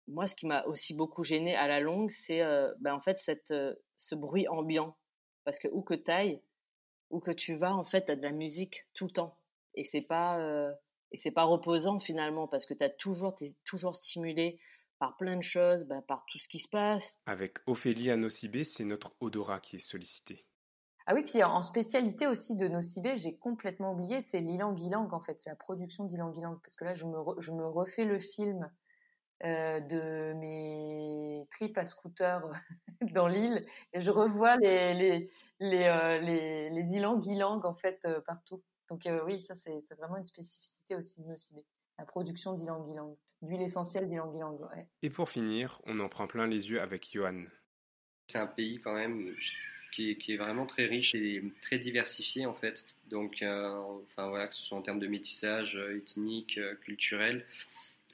moi, 0.06 0.26
ce 0.26 0.34
qui 0.34 0.46
m'a 0.46 0.64
aussi 0.64 0.94
beaucoup 0.94 1.22
gêné 1.22 1.54
à 1.54 1.68
la 1.68 1.80
longue, 1.80 2.10
c'est 2.10 2.40
ben, 2.80 2.94
en 2.94 3.00
fait 3.00 3.18
ce 3.18 4.14
bruit 4.14 4.48
ambiant. 4.48 4.96
Parce 5.44 5.58
que 5.58 5.68
où 5.68 5.82
que 5.82 5.94
tu 5.94 6.10
ailles, 6.10 6.42
où 7.10 7.20
que 7.20 7.30
tu 7.30 7.54
vas, 7.54 7.74
en 7.74 7.84
fait, 7.84 8.06
tu 8.06 8.12
as 8.12 8.16
de 8.16 8.22
la 8.22 8.32
musique 8.32 8.86
tout 8.94 9.06
le 9.06 9.10
temps. 9.10 9.38
Et 9.74 9.84
c'est 9.84 10.02
pas, 10.02 10.38
et 11.12 11.18
c'est 11.18 11.30
pas 11.30 11.44
reposant 11.44 12.00
finalement, 12.00 12.48
parce 12.48 12.66
que 12.66 12.74
tu 12.74 12.84
toujours, 12.98 13.34
es 13.40 13.54
toujours 13.64 13.96
stimulé 13.96 14.60
par 14.98 15.16
plein 15.16 15.36
de 15.36 15.42
choses, 15.42 15.84
ben, 15.84 16.02
par 16.02 16.24
tout 16.26 16.38
ce 16.38 16.48
qui 16.48 16.58
se 16.58 16.68
passe. 16.68 17.20
Avec 17.24 17.58
Ophélie 17.66 18.10
à 18.10 18.16
Nocibé, 18.16 18.64
c'est 18.64 18.84
notre 18.84 19.14
odorat 19.20 19.60
qui 19.60 19.76
est 19.76 19.78
sollicité. 19.78 20.44
Ah 21.10 21.14
oui, 21.14 21.22
puis 21.22 21.42
en 21.42 21.62
spécialité 21.62 22.26
aussi 22.26 22.54
de 22.54 22.68
Nocibé, 22.68 23.16
j'ai 23.16 23.34
complètement 23.34 23.94
oublié, 23.94 24.20
c'est 24.20 24.40
l'ilang 24.40 24.74
ilang 24.76 25.08
en 25.12 25.20
fait, 25.20 25.40
c'est 25.40 25.48
la 25.48 25.56
production 25.56 26.04
d'ilang 26.04 26.34
ilang. 26.34 26.60
Parce 26.62 26.76
que 26.76 26.84
là, 26.84 26.94
je 26.94 27.06
me, 27.06 27.16
je 27.38 27.50
me 27.50 27.66
refais 27.66 28.04
le 28.04 28.18
film 28.18 28.70
euh, 29.42 29.80
de 29.80 30.34
mes 30.34 31.46
tripes 31.50 31.78
à 31.78 31.86
scooter 31.86 32.42
dans 33.14 33.26
l'île 33.26 33.64
et 33.94 34.02
je 34.02 34.10
revois 34.10 34.58
les 34.58 34.92
les 34.92 35.30
les 35.60 35.84
euh, 35.84 36.20
les, 36.20 36.68
les 36.68 36.90
ilang 36.94 37.22
ilang 37.24 37.64
en 37.64 37.74
fait 37.74 38.04
euh, 38.04 38.20
partout. 38.20 38.62
Donc 38.90 39.08
oui, 39.24 39.40
ça 39.40 39.54
c'est 39.54 39.94
vraiment 39.96 40.18
une 40.18 40.26
spécificité 40.26 40.94
aussi 40.94 41.22
de 41.22 41.26
Nocibé. 41.28 41.64
La 41.98 42.04
production 42.04 42.52
d'ilang 42.52 42.84
ilang, 42.86 43.16
d'huile 43.40 43.62
essentielle 43.62 44.10
d'ilang 44.10 44.34
ilang. 44.34 44.60
Ouais. 44.60 44.86
Et 45.00 45.08
pour 45.08 45.30
finir, 45.30 45.80
on 45.86 46.00
en 46.00 46.10
prend 46.10 46.26
plein 46.26 46.46
les 46.46 46.68
yeux 46.68 46.82
avec 46.82 47.10
Johan. 47.10 47.44
C'est 48.26 48.38
un 48.40 48.46
pays 48.46 48.78
quand 48.82 48.92
même 48.92 49.34
qui 50.16 50.32
est, 50.32 50.36
vraiment 50.36 50.66
très 50.66 50.86
riche 50.86 51.14
et 51.14 51.42
très 51.62 51.78
diversifié 51.78 52.46
en 52.46 52.54
fait. 52.54 52.86
Donc, 53.10 53.42
enfin 53.42 54.28
voilà, 54.28 54.46
que 54.46 54.54
ce 54.54 54.62
soit 54.62 54.78
en 54.78 54.82
termes 54.82 55.00
de 55.00 55.06
métissage 55.06 55.76
ethnique, 55.76 56.60
culturel, 56.82 57.44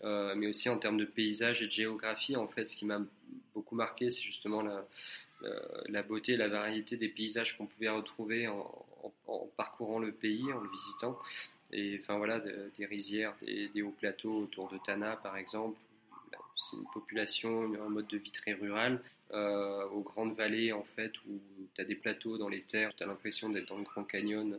euh, 0.03 0.35
mais 0.37 0.47
aussi 0.47 0.69
en 0.69 0.79
termes 0.79 0.99
de 0.99 1.05
paysage 1.05 1.63
et 1.63 1.67
de 1.67 1.73
géographie. 1.73 2.37
En 2.37 2.49
fait, 2.49 2.69
ce 2.69 2.77
qui 2.77 2.85
m'a 2.85 3.01
beaucoup 3.55 3.75
marqué, 3.75 4.11
c'est 4.11 4.23
justement 4.23 4.63
la, 4.63 4.87
la 5.89 6.03
beauté, 6.03 6.37
la 6.37 6.49
variété 6.49 6.97
des 6.97 7.09
paysages 7.09 7.57
qu'on 7.57 7.67
pouvait 7.67 7.89
retrouver 7.89 8.49
en, 8.49 8.85
parcourant 9.57 9.99
le 9.99 10.13
pays, 10.13 10.53
en 10.53 10.61
le 10.61 10.71
visitant. 10.71 11.19
Et 11.73 12.01
enfin 12.03 12.19
voilà, 12.19 12.41
des 12.41 12.87
rizières, 12.87 13.35
des, 13.43 13.83
hauts 13.83 13.95
plateaux 13.99 14.43
autour 14.43 14.69
de 14.71 14.79
Tana, 14.79 15.17
par 15.17 15.37
exemple. 15.37 15.79
C'est 16.65 16.77
une 16.77 16.87
population, 16.93 17.73
un 17.75 17.89
mode 17.89 18.07
de 18.09 18.17
vie 18.17 18.31
très 18.31 18.53
rural, 18.53 19.01
euh, 19.33 19.85
aux 19.87 20.03
grandes 20.03 20.37
vallées 20.37 20.73
en 20.73 20.85
fait 20.97 21.13
où 21.27 21.41
tu 21.75 21.81
as 21.81 21.85
des 21.85 21.95
plateaux 21.95 22.39
dans 22.39 22.49
les 22.49 22.61
terres, 22.61 22.95
tu 22.97 23.03
as 23.03 23.07
l'impression 23.07 23.49
d'être 23.49 23.69
dans 23.69 23.79
le 23.79 23.85
Grand 23.85 24.05
Canyon 24.05 24.59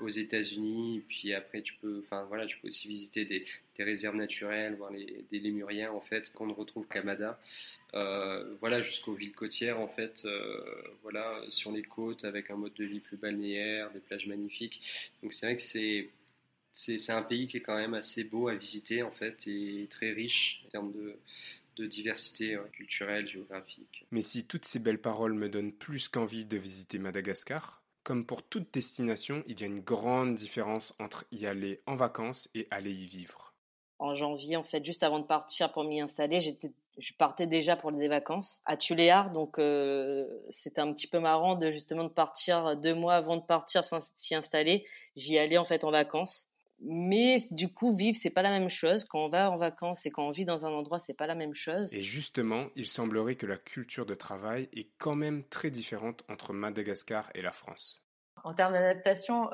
aux 0.00 0.08
États-Unis, 0.08 1.02
puis 1.08 1.34
après 1.34 1.62
tu 1.62 1.74
peux, 1.82 2.04
voilà, 2.28 2.46
tu 2.46 2.56
peux 2.58 2.68
aussi 2.68 2.88
visiter 2.88 3.24
des, 3.24 3.44
des 3.76 3.84
réserves 3.84 4.16
naturelles, 4.16 4.76
voir 4.76 4.92
les, 4.92 5.24
des 5.30 5.40
lémuriens 5.40 5.92
en 5.92 6.00
fait 6.00 6.32
qu'on 6.32 6.46
ne 6.46 6.52
retrouve 6.52 6.86
qu'à 6.86 7.02
Mada. 7.02 7.38
Euh, 7.94 8.56
voilà, 8.60 8.82
jusqu'aux 8.82 9.14
villes 9.14 9.34
côtières 9.34 9.78
en 9.78 9.88
fait, 9.88 10.22
euh, 10.24 10.64
voilà, 11.02 11.40
sur 11.50 11.70
les 11.70 11.82
côtes 11.82 12.24
avec 12.24 12.50
un 12.50 12.56
mode 12.56 12.74
de 12.74 12.84
vie 12.84 13.00
plus 13.00 13.16
balnéaire, 13.16 13.90
des 13.92 14.00
plages 14.00 14.26
magnifiques. 14.26 14.80
Donc 15.22 15.32
c'est 15.32 15.46
vrai 15.46 15.56
que 15.56 15.62
c'est 15.62 16.08
c'est 16.74 17.10
un 17.10 17.22
pays 17.22 17.46
qui 17.46 17.58
est 17.58 17.60
quand 17.60 17.76
même 17.76 17.94
assez 17.94 18.24
beau 18.24 18.48
à 18.48 18.54
visiter 18.54 19.02
en 19.02 19.10
fait 19.10 19.36
et 19.46 19.86
très 19.90 20.12
riche 20.12 20.62
en 20.66 20.68
termes 20.70 20.92
de, 20.92 21.18
de 21.76 21.86
diversité 21.86 22.58
culturelle, 22.72 23.28
géographique. 23.28 24.06
Mais 24.10 24.22
si 24.22 24.44
toutes 24.44 24.64
ces 24.64 24.78
belles 24.78 25.00
paroles 25.00 25.34
me 25.34 25.48
donnent 25.48 25.72
plus 25.72 26.08
qu'envie 26.08 26.44
de 26.44 26.56
visiter 26.56 26.98
Madagascar, 26.98 27.82
comme 28.04 28.26
pour 28.26 28.42
toute 28.42 28.72
destination, 28.72 29.42
il 29.46 29.60
y 29.60 29.64
a 29.64 29.66
une 29.66 29.80
grande 29.80 30.34
différence 30.34 30.94
entre 31.00 31.24
y 31.32 31.46
aller 31.46 31.80
en 31.86 31.96
vacances 31.96 32.50
et 32.54 32.68
aller 32.70 32.92
y 32.92 33.06
vivre. 33.06 33.54
En 33.98 34.14
janvier, 34.14 34.56
en 34.56 34.64
fait, 34.64 34.84
juste 34.84 35.02
avant 35.02 35.20
de 35.20 35.24
partir 35.24 35.72
pour 35.72 35.84
m'y 35.84 36.00
installer, 36.00 36.40
j'étais 36.40 36.70
je 36.98 37.12
partais 37.12 37.48
déjà 37.48 37.76
pour 37.76 37.90
des 37.90 38.06
vacances 38.06 38.60
à 38.66 38.76
Tuléar, 38.76 39.32
donc 39.32 39.58
euh, 39.58 40.28
c'était 40.50 40.80
un 40.80 40.92
petit 40.92 41.08
peu 41.08 41.18
marrant 41.18 41.56
de 41.56 41.72
justement 41.72 42.04
de 42.04 42.08
partir 42.08 42.76
deux 42.76 42.94
mois 42.94 43.14
avant 43.14 43.36
de 43.36 43.42
partir 43.42 43.82
s'y 43.82 44.34
installer. 44.36 44.86
J'y 45.16 45.36
allais 45.38 45.58
en 45.58 45.64
fait 45.64 45.82
en 45.82 45.90
vacances 45.90 46.48
mais 46.86 47.38
du 47.50 47.72
coup, 47.72 47.94
vivre, 47.94 48.16
c'est 48.20 48.30
pas 48.30 48.42
la 48.42 48.50
même 48.50 48.68
chose. 48.68 49.04
Quand 49.04 49.24
on 49.24 49.28
va 49.28 49.50
en 49.50 49.56
vacances 49.56 50.06
et 50.06 50.10
quand 50.10 50.26
on 50.26 50.30
vit 50.30 50.44
dans 50.44 50.66
un 50.66 50.70
endroit, 50.70 50.98
c'est 50.98 51.14
pas 51.14 51.26
la 51.26 51.34
même 51.34 51.54
chose. 51.54 51.92
Et 51.92 52.02
justement, 52.02 52.66
il 52.76 52.86
semblerait 52.86 53.36
que 53.36 53.46
la 53.46 53.56
culture 53.56 54.06
de 54.06 54.14
travail 54.14 54.68
est 54.72 54.90
quand 54.98 55.14
même 55.14 55.44
très 55.44 55.70
différente 55.70 56.24
entre 56.28 56.52
Madagascar 56.52 57.30
et 57.34 57.42
la 57.42 57.52
France. 57.52 58.02
En 58.42 58.52
termes 58.52 58.74
d'adaptation, 58.74 59.48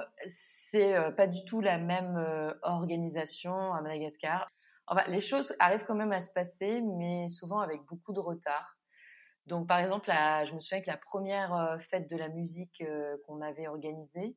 c'est 0.70 0.96
euh, 0.96 1.10
pas 1.12 1.28
du 1.28 1.44
tout 1.44 1.60
la 1.60 1.78
même 1.78 2.16
euh, 2.16 2.52
organisation 2.62 3.72
à 3.72 3.80
Madagascar. 3.80 4.48
Enfin, 4.88 5.04
les 5.06 5.20
choses 5.20 5.54
arrivent 5.60 5.84
quand 5.86 5.94
même 5.94 6.12
à 6.12 6.20
se 6.20 6.32
passer, 6.32 6.80
mais 6.80 7.28
souvent 7.28 7.60
avec 7.60 7.80
beaucoup 7.82 8.12
de 8.12 8.18
retard. 8.18 8.76
Donc, 9.46 9.68
par 9.68 9.78
exemple, 9.78 10.10
je 10.10 10.54
me 10.54 10.60
souviens 10.60 10.80
que 10.80 10.90
la 10.90 10.96
première 10.96 11.54
euh, 11.54 11.78
fête 11.78 12.10
de 12.10 12.16
la 12.16 12.28
musique 12.28 12.82
qu'on 13.26 13.40
avait 13.40 13.68
organisée, 13.68 14.36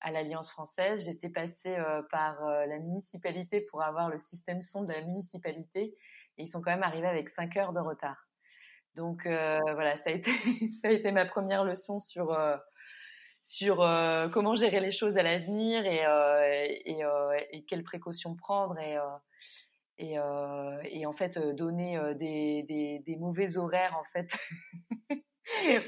à 0.00 0.10
l'Alliance 0.10 0.50
française. 0.50 1.04
J'étais 1.04 1.28
passée 1.28 1.76
euh, 1.76 2.02
par 2.10 2.44
euh, 2.44 2.66
la 2.66 2.78
municipalité 2.78 3.60
pour 3.60 3.82
avoir 3.82 4.08
le 4.08 4.18
système 4.18 4.62
son 4.62 4.84
de 4.84 4.92
la 4.92 5.02
municipalité 5.02 5.96
et 6.38 6.42
ils 6.42 6.48
sont 6.48 6.60
quand 6.60 6.70
même 6.70 6.82
arrivés 6.82 7.08
avec 7.08 7.28
5 7.28 7.56
heures 7.56 7.72
de 7.72 7.80
retard. 7.80 8.28
Donc 8.94 9.26
euh, 9.26 9.58
voilà, 9.62 9.96
ça 9.96 10.10
a 10.10 10.12
été 10.12 10.32
ma 11.12 11.26
première 11.26 11.64
leçon 11.64 12.00
sur 12.00 12.36
comment 14.32 14.56
gérer 14.56 14.80
les 14.80 14.90
choses 14.90 15.16
à 15.16 15.22
l'avenir 15.22 15.86
et, 15.86 17.64
quelles 17.68 17.84
précautions 17.84 18.34
prendre 18.34 18.76
et 19.98 21.06
en 21.06 21.12
fait 21.12 21.38
donner 21.54 22.14
des, 22.16 23.02
des 23.06 23.16
mauvais 23.16 23.56
horaires 23.56 23.96
en 23.96 24.04
fait 24.04 24.36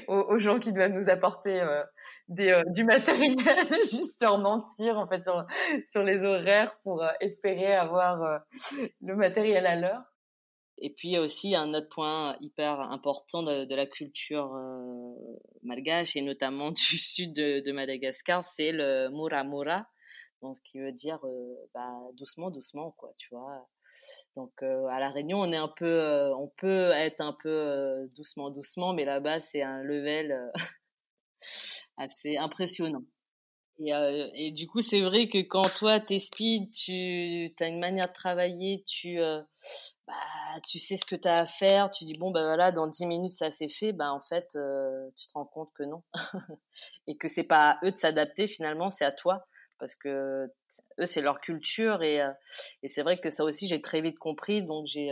aux, 0.07 0.37
gens 0.39 0.59
qui 0.59 0.73
doivent 0.73 0.91
nous 0.91 1.09
apporter 1.09 1.61
euh, 1.61 1.83
euh, 2.39 2.63
du 2.67 2.83
matériel, 2.83 3.37
juste 3.91 4.21
leur 4.21 4.37
mentir 4.37 4.97
en 4.97 5.07
fait 5.07 5.23
sur, 5.85 6.03
les 6.03 6.25
horaires 6.25 6.77
pour 6.83 7.01
euh, 7.03 7.09
espérer 7.19 7.73
avoir 7.73 8.41
le 9.01 9.15
matériel 9.15 9.65
à 9.65 9.75
l'heure. 9.75 10.03
Et 10.79 10.89
puis 10.89 11.09
il 11.09 11.11
y 11.11 11.17
a 11.17 11.21
aussi 11.21 11.55
un 11.55 11.73
autre 11.73 11.89
point 11.89 12.35
hyper 12.41 12.79
important 12.79 13.43
de, 13.43 13.73
la 13.75 13.85
culture 13.85 14.51
malgache 15.61 16.15
et 16.15 16.21
notamment 16.21 16.71
du 16.71 16.97
sud 16.97 17.33
de, 17.33 17.63
de 17.65 17.71
Madagascar, 17.71 18.43
c'est 18.43 18.71
le 18.71 19.09
muramura, 19.09 19.85
donc 20.43 20.57
ce 20.57 20.61
qui 20.61 20.79
veut 20.79 20.91
dire 20.91 21.19
bah, 21.73 21.91
doucement, 22.13 22.51
doucement 22.51 22.91
quoi, 22.91 23.13
tu 23.17 23.33
vois? 23.33 23.67
Donc 24.35 24.51
à 24.61 24.99
la 24.99 25.09
Réunion, 25.09 25.39
on 25.39 25.51
est 25.51 25.57
un 25.57 25.69
peu, 25.69 26.31
on 26.37 26.49
peut 26.57 26.91
être 26.91 27.21
un 27.21 27.35
peu 27.41 28.07
doucement, 28.15 28.51
doucement, 28.51 28.93
mais 28.93 29.05
là-bas 29.05 29.39
c'est 29.39 29.63
un 29.63 29.81
level 29.81 30.51
assez 31.97 32.37
impressionnant. 32.37 33.03
Et, 33.79 33.91
et, 34.35 34.51
du 34.51 34.67
coup, 34.67 34.81
c'est 34.81 35.01
vrai 35.01 35.27
que 35.27 35.39
quand 35.39 35.67
toi 35.77 35.99
t'es 35.99 36.19
speed, 36.19 36.69
tu 36.71 37.51
as 37.59 37.67
une 37.67 37.79
manière 37.79 38.07
de 38.07 38.13
travailler, 38.13 38.83
tu 38.85 39.17
bah, 40.07 40.13
tu 40.67 40.79
sais 40.79 40.97
ce 40.97 41.05
que 41.05 41.15
tu 41.15 41.27
as 41.27 41.39
à 41.39 41.45
faire, 41.45 41.89
tu 41.91 42.03
dis 42.03 42.13
bon 42.13 42.31
ben 42.31 42.43
voilà, 42.43 42.71
dans 42.71 42.87
10 42.87 43.05
minutes 43.05 43.31
ça 43.31 43.51
s'est 43.51 43.69
fait, 43.69 43.93
ben 43.93 44.11
en 44.11 44.21
fait 44.21 44.47
tu 44.49 45.27
te 45.27 45.33
rends 45.33 45.45
compte 45.45 45.71
que 45.73 45.83
non 45.83 46.03
et 47.07 47.15
que 47.17 47.27
c'est 47.27 47.43
pas 47.43 47.71
à 47.71 47.85
eux 47.85 47.91
de 47.91 47.97
s'adapter 47.97 48.47
finalement, 48.47 48.89
c'est 48.89 49.05
à 49.05 49.11
toi 49.11 49.45
parce 49.83 49.95
que 49.95 50.49
eux 50.97 51.05
c'est 51.05 51.19
leur 51.19 51.41
culture 51.41 52.03
et, 52.03 52.21
c'est 52.87 53.01
vrai 53.01 53.17
que 53.17 53.29
ça 53.29 53.43
aussi 53.43 53.67
j'ai 53.67 53.81
très 53.81 53.99
vite 53.99 54.17
compris 54.17 54.63
donc 54.63 54.87
j'ai 54.87 55.11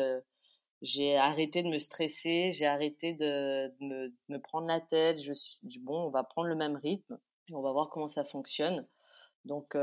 j'ai 0.82 1.18
arrêté 1.18 1.62
de 1.62 1.68
me 1.68 1.78
stresser 1.78 2.52
j'ai 2.54 2.68
arrêté 2.68 3.14
de, 3.14 3.70
me, 3.82 4.38
prendre 4.38 4.68
la 4.68 4.80
tête 4.80 5.22
je 5.22 5.34
suis 5.34 5.60
bon 5.82 6.06
on 6.06 6.10
va 6.10 6.24
prendre 6.24 6.48
le 6.48 6.56
même 6.56 6.78
rythme 6.78 7.20
et 7.50 7.54
on 7.54 7.62
va 7.62 7.74
voir 7.74 7.90
comment 7.90 8.08
ça 8.08 8.24
fonctionne. 8.24 8.88
Donc 9.44 9.76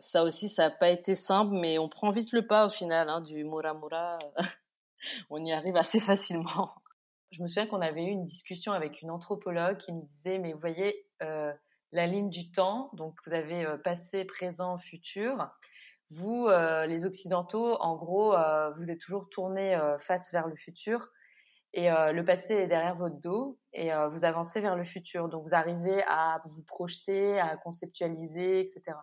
ça 0.00 0.22
aussi 0.22 0.48
ça 0.48 0.68
n'a 0.68 0.70
pas 0.70 0.90
été 0.90 1.16
simple 1.16 1.56
mais 1.56 1.78
on 1.78 1.88
prend 1.88 2.12
vite 2.12 2.32
le 2.32 2.46
pas 2.46 2.66
au 2.66 2.70
final 2.70 3.08
hein, 3.08 3.20
du 3.20 3.42
muramura 3.42 4.18
on 5.30 5.44
y 5.44 5.52
arrive 5.52 5.74
assez 5.74 5.98
facilement. 5.98 6.72
Je 7.32 7.42
me 7.42 7.48
souviens 7.48 7.66
qu'on 7.66 7.80
avait 7.80 8.04
eu 8.04 8.10
une 8.10 8.24
discussion 8.24 8.72
avec 8.72 9.02
une 9.02 9.10
anthropologue 9.10 9.78
qui 9.78 9.92
nous 9.92 10.06
disait 10.06 10.38
mais 10.38 10.52
vous 10.52 10.60
voyez 10.60 11.04
la 11.94 12.08
ligne 12.08 12.28
du 12.28 12.50
temps. 12.50 12.90
Donc, 12.92 13.14
vous 13.24 13.32
avez 13.32 13.64
euh, 13.64 13.78
passé, 13.78 14.24
présent, 14.24 14.76
futur. 14.76 15.48
Vous, 16.10 16.48
euh, 16.48 16.86
les 16.86 17.06
Occidentaux, 17.06 17.76
en 17.80 17.96
gros, 17.96 18.34
euh, 18.34 18.70
vous 18.72 18.90
êtes 18.90 19.00
toujours 19.00 19.28
tourné 19.30 19.78
face 19.98 20.30
vers 20.32 20.46
le 20.46 20.56
futur 20.56 21.08
et 21.76 21.88
le 21.88 22.22
passé 22.22 22.54
est 22.54 22.68
derrière 22.68 22.94
votre 22.94 23.18
dos 23.18 23.58
et 23.72 23.90
vous 24.10 24.24
avancez 24.24 24.60
vers 24.60 24.76
le 24.76 24.84
futur. 24.84 25.28
Donc, 25.28 25.42
vous 25.42 25.56
arrivez 25.56 26.04
à 26.06 26.40
vous 26.44 26.62
projeter, 26.62 27.40
à 27.40 27.56
conceptualiser, 27.56 28.60
etc. 28.60 28.96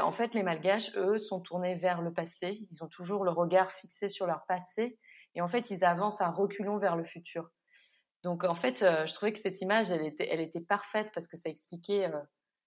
en 0.00 0.10
fait, 0.10 0.32
les 0.32 0.42
Malgaches, 0.42 0.90
eux, 0.96 1.18
sont 1.18 1.40
tournés 1.40 1.74
vers 1.74 2.00
le 2.00 2.14
passé. 2.14 2.66
Ils 2.70 2.82
ont 2.82 2.88
toujours 2.88 3.24
le 3.24 3.30
regard 3.30 3.70
fixé 3.70 4.08
sur 4.08 4.26
leur 4.26 4.46
passé 4.46 4.98
et 5.34 5.42
en 5.42 5.48
fait, 5.48 5.70
ils 5.70 5.84
avancent 5.84 6.22
à 6.22 6.30
reculons 6.30 6.78
vers 6.78 6.96
le 6.96 7.04
futur. 7.04 7.50
Donc 8.26 8.42
en 8.42 8.56
fait, 8.56 8.82
euh, 8.82 9.06
je 9.06 9.14
trouvais 9.14 9.32
que 9.32 9.38
cette 9.38 9.60
image, 9.60 9.92
elle 9.92 10.04
était, 10.04 10.26
elle 10.28 10.40
était 10.40 10.60
parfaite 10.60 11.12
parce 11.14 11.28
que 11.28 11.36
ça 11.36 11.48
expliquait, 11.48 12.12
euh, 12.12 12.20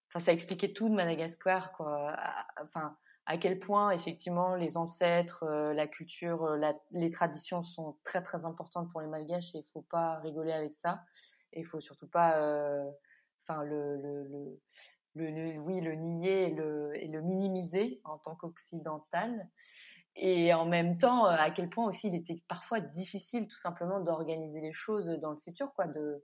enfin 0.07 0.23
ça 0.23 0.31
expliquait 0.31 0.71
tout 0.71 0.87
de 0.87 0.93
Madagascar, 0.93 1.73
quoi. 1.73 2.15
Enfin 2.63 2.95
à 3.25 3.37
quel 3.37 3.59
point 3.59 3.91
effectivement 3.91 4.55
les 4.55 4.77
ancêtres, 4.77 5.43
euh, 5.43 5.73
la 5.73 5.85
culture, 5.85 6.49
les 6.91 7.09
traditions 7.09 7.61
sont 7.61 7.97
très 8.05 8.21
très 8.21 8.45
importantes 8.45 8.89
pour 8.89 9.01
les 9.01 9.07
Malgaches 9.07 9.53
et 9.53 9.57
il 9.57 9.65
faut 9.65 9.81
pas 9.81 10.19
rigoler 10.19 10.53
avec 10.53 10.73
ça. 10.75 11.03
Et 11.51 11.59
il 11.59 11.65
faut 11.65 11.81
surtout 11.81 12.07
pas, 12.07 12.39
enfin 13.45 13.61
le, 13.63 13.97
le, 13.97 14.61
le, 15.15 15.59
oui 15.59 15.81
le 15.81 15.95
nier 15.95 16.43
et 16.43 16.51
le, 16.51 16.95
et 16.95 17.07
le 17.09 17.19
minimiser 17.19 17.99
en 18.05 18.17
tant 18.17 18.35
qu'occidental 18.37 19.49
et 20.19 20.53
en 20.53 20.65
même 20.65 20.97
temps 20.97 21.27
euh, 21.27 21.35
à 21.37 21.49
quel 21.49 21.69
point 21.69 21.87
aussi 21.87 22.07
il 22.07 22.15
était 22.15 22.41
parfois 22.47 22.79
difficile 22.79 23.47
tout 23.47 23.57
simplement 23.57 23.99
d'organiser 24.01 24.61
les 24.61 24.73
choses 24.73 25.07
dans 25.21 25.31
le 25.31 25.37
futur 25.43 25.71
quoi 25.73 25.87
de 25.87 26.23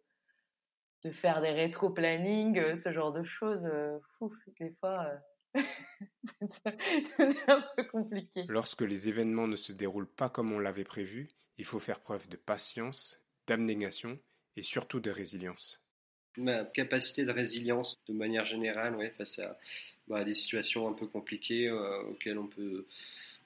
de 1.03 1.11
faire 1.11 1.41
des 1.41 1.51
rétro-planning 1.51 2.59
euh, 2.59 2.75
ce 2.75 2.91
genre 2.91 3.11
de 3.11 3.23
choses 3.23 3.65
euh, 3.65 3.97
des 4.59 4.71
fois 4.71 5.09
c'est 5.55 7.47
un 7.47 7.61
peu 7.77 7.85
compliqué. 7.85 8.43
Lorsque 8.49 8.81
les 8.81 9.07
événements 9.07 9.47
ne 9.47 9.55
se 9.55 9.71
déroulent 9.71 10.11
pas 10.11 10.29
comme 10.29 10.51
on 10.51 10.59
l'avait 10.59 10.83
prévu 10.83 11.29
il 11.57 11.65
faut 11.65 11.79
faire 11.79 12.01
preuve 12.01 12.27
de 12.27 12.35
patience 12.35 13.21
d'abnégation 13.47 14.19
et 14.57 14.61
surtout 14.61 14.99
de 14.99 15.11
résilience. 15.11 15.81
Ma 16.35 16.65
capacité 16.65 17.23
de 17.23 17.31
résilience 17.31 17.95
de 18.09 18.13
manière 18.13 18.45
générale 18.45 18.95
ouais, 18.95 19.11
face 19.11 19.39
à 19.39 19.57
bah, 20.09 20.25
des 20.25 20.33
situations 20.33 20.89
un 20.89 20.93
peu 20.93 21.07
compliquées 21.07 21.71
auxquelles 21.71 22.37
on 22.37 22.47
peut 22.47 22.85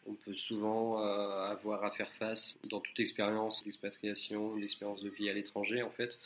on 0.09 0.13
peut 0.15 0.33
souvent 0.33 1.03
euh, 1.03 1.51
avoir 1.51 1.83
à 1.83 1.91
faire 1.91 2.11
face 2.13 2.57
dans 2.63 2.79
toute 2.79 2.99
expérience 2.99 3.63
d'expatriation, 3.63 4.57
d'expérience 4.57 5.01
de 5.01 5.09
vie 5.09 5.29
à 5.29 5.33
l'étranger 5.33 5.83
en 5.83 5.91
fait. 5.91 6.19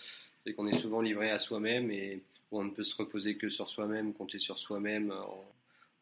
C'est 0.46 0.54
qu'on 0.54 0.68
est 0.68 0.74
souvent 0.74 1.02
livré 1.02 1.32
à 1.32 1.40
soi-même 1.40 1.92
et 1.92 2.22
on 2.52 2.64
ne 2.64 2.70
peut 2.70 2.84
se 2.84 2.96
reposer 2.96 3.36
que 3.36 3.50
sur 3.50 3.70
soi-même, 3.70 4.14
compter 4.14 4.40
sur 4.40 4.60
soi-même 4.60 5.14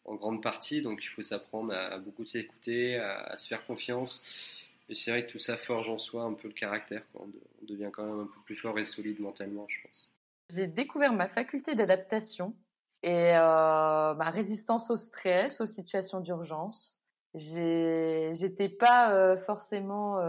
en, 0.05 0.15
grande 0.15 0.41
partie. 0.41 0.81
Donc 0.81 1.03
il 1.03 1.07
faut 1.07 1.21
s'apprendre 1.21 1.73
à, 1.73 1.97
beaucoup 1.97 2.25
s'écouter, 2.25 2.97
à, 2.97 3.35
se 3.37 3.47
faire 3.47 3.65
confiance. 3.65 4.25
Et 4.89 4.95
c'est 4.95 5.11
vrai 5.11 5.25
que 5.25 5.31
tout 5.31 5.39
ça 5.39 5.57
forge 5.57 5.89
en 5.89 5.97
soi 5.97 6.23
un 6.23 6.33
peu 6.33 6.47
le 6.47 6.53
caractère. 6.53 7.03
On, 7.15 7.29
devient 7.61 7.89
quand 7.93 8.03
même 8.03 8.19
un 8.21 8.25
peu 8.25 8.41
plus 8.45 8.55
fort 8.55 8.77
et 8.79 8.85
solide 8.85 9.19
mentalement, 9.19 9.65
je 9.69 9.77
pense. 9.83 10.11
J'ai 10.49 10.67
découvert 10.67 11.13
ma 11.13 11.29
faculté 11.29 11.75
d'adaptation 11.75 12.53
et 13.03 13.37
euh, 13.37 14.13
ma 14.15 14.29
résistance 14.31 14.89
au 14.89 14.97
stress, 14.97 15.61
aux 15.61 15.67
situations 15.67 16.19
d'urgence 16.19 17.00
j'étais 17.33 18.69
pas 18.69 19.13
euh, 19.13 19.37
forcément 19.37 20.19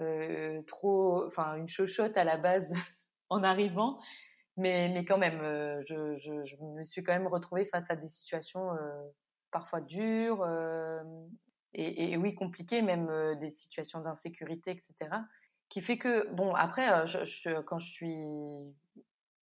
euh, 0.00 0.62
trop, 0.66 1.24
enfin 1.26 1.56
une 1.56 1.68
chochotte 1.68 2.16
à 2.16 2.24
la 2.24 2.36
base 2.36 2.74
en 3.30 3.42
arrivant, 3.42 3.98
mais 4.56 4.88
mais 4.88 5.04
quand 5.04 5.18
même, 5.18 5.40
je, 5.86 6.16
je, 6.18 6.44
je, 6.44 6.56
me 6.56 6.84
suis 6.84 7.02
quand 7.02 7.12
même 7.12 7.26
retrouvée 7.26 7.64
face 7.64 7.90
à 7.90 7.96
des 7.96 8.08
situations 8.08 8.70
parfois 9.50 9.80
dures 9.80 10.46
et, 11.74 12.12
et, 12.12 12.16
oui 12.16 12.34
compliquées, 12.34 12.82
même 12.82 13.36
des 13.38 13.50
situations 13.50 14.00
d'insécurité, 14.00 14.70
etc. 14.70 14.94
Qui 15.68 15.80
fait 15.80 15.98
que 15.98 16.32
bon 16.32 16.54
après, 16.54 17.06
je, 17.06 17.60
quand 17.62 17.78
je 17.78 17.90
suis 17.90 18.74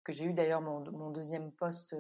que 0.04 0.12
j'ai 0.14 0.26
eu 0.26 0.34
d'ailleurs 0.34 0.62
mon, 0.62 0.80
mon, 0.92 1.12
deuxième 1.12 1.52
poste 1.52 1.96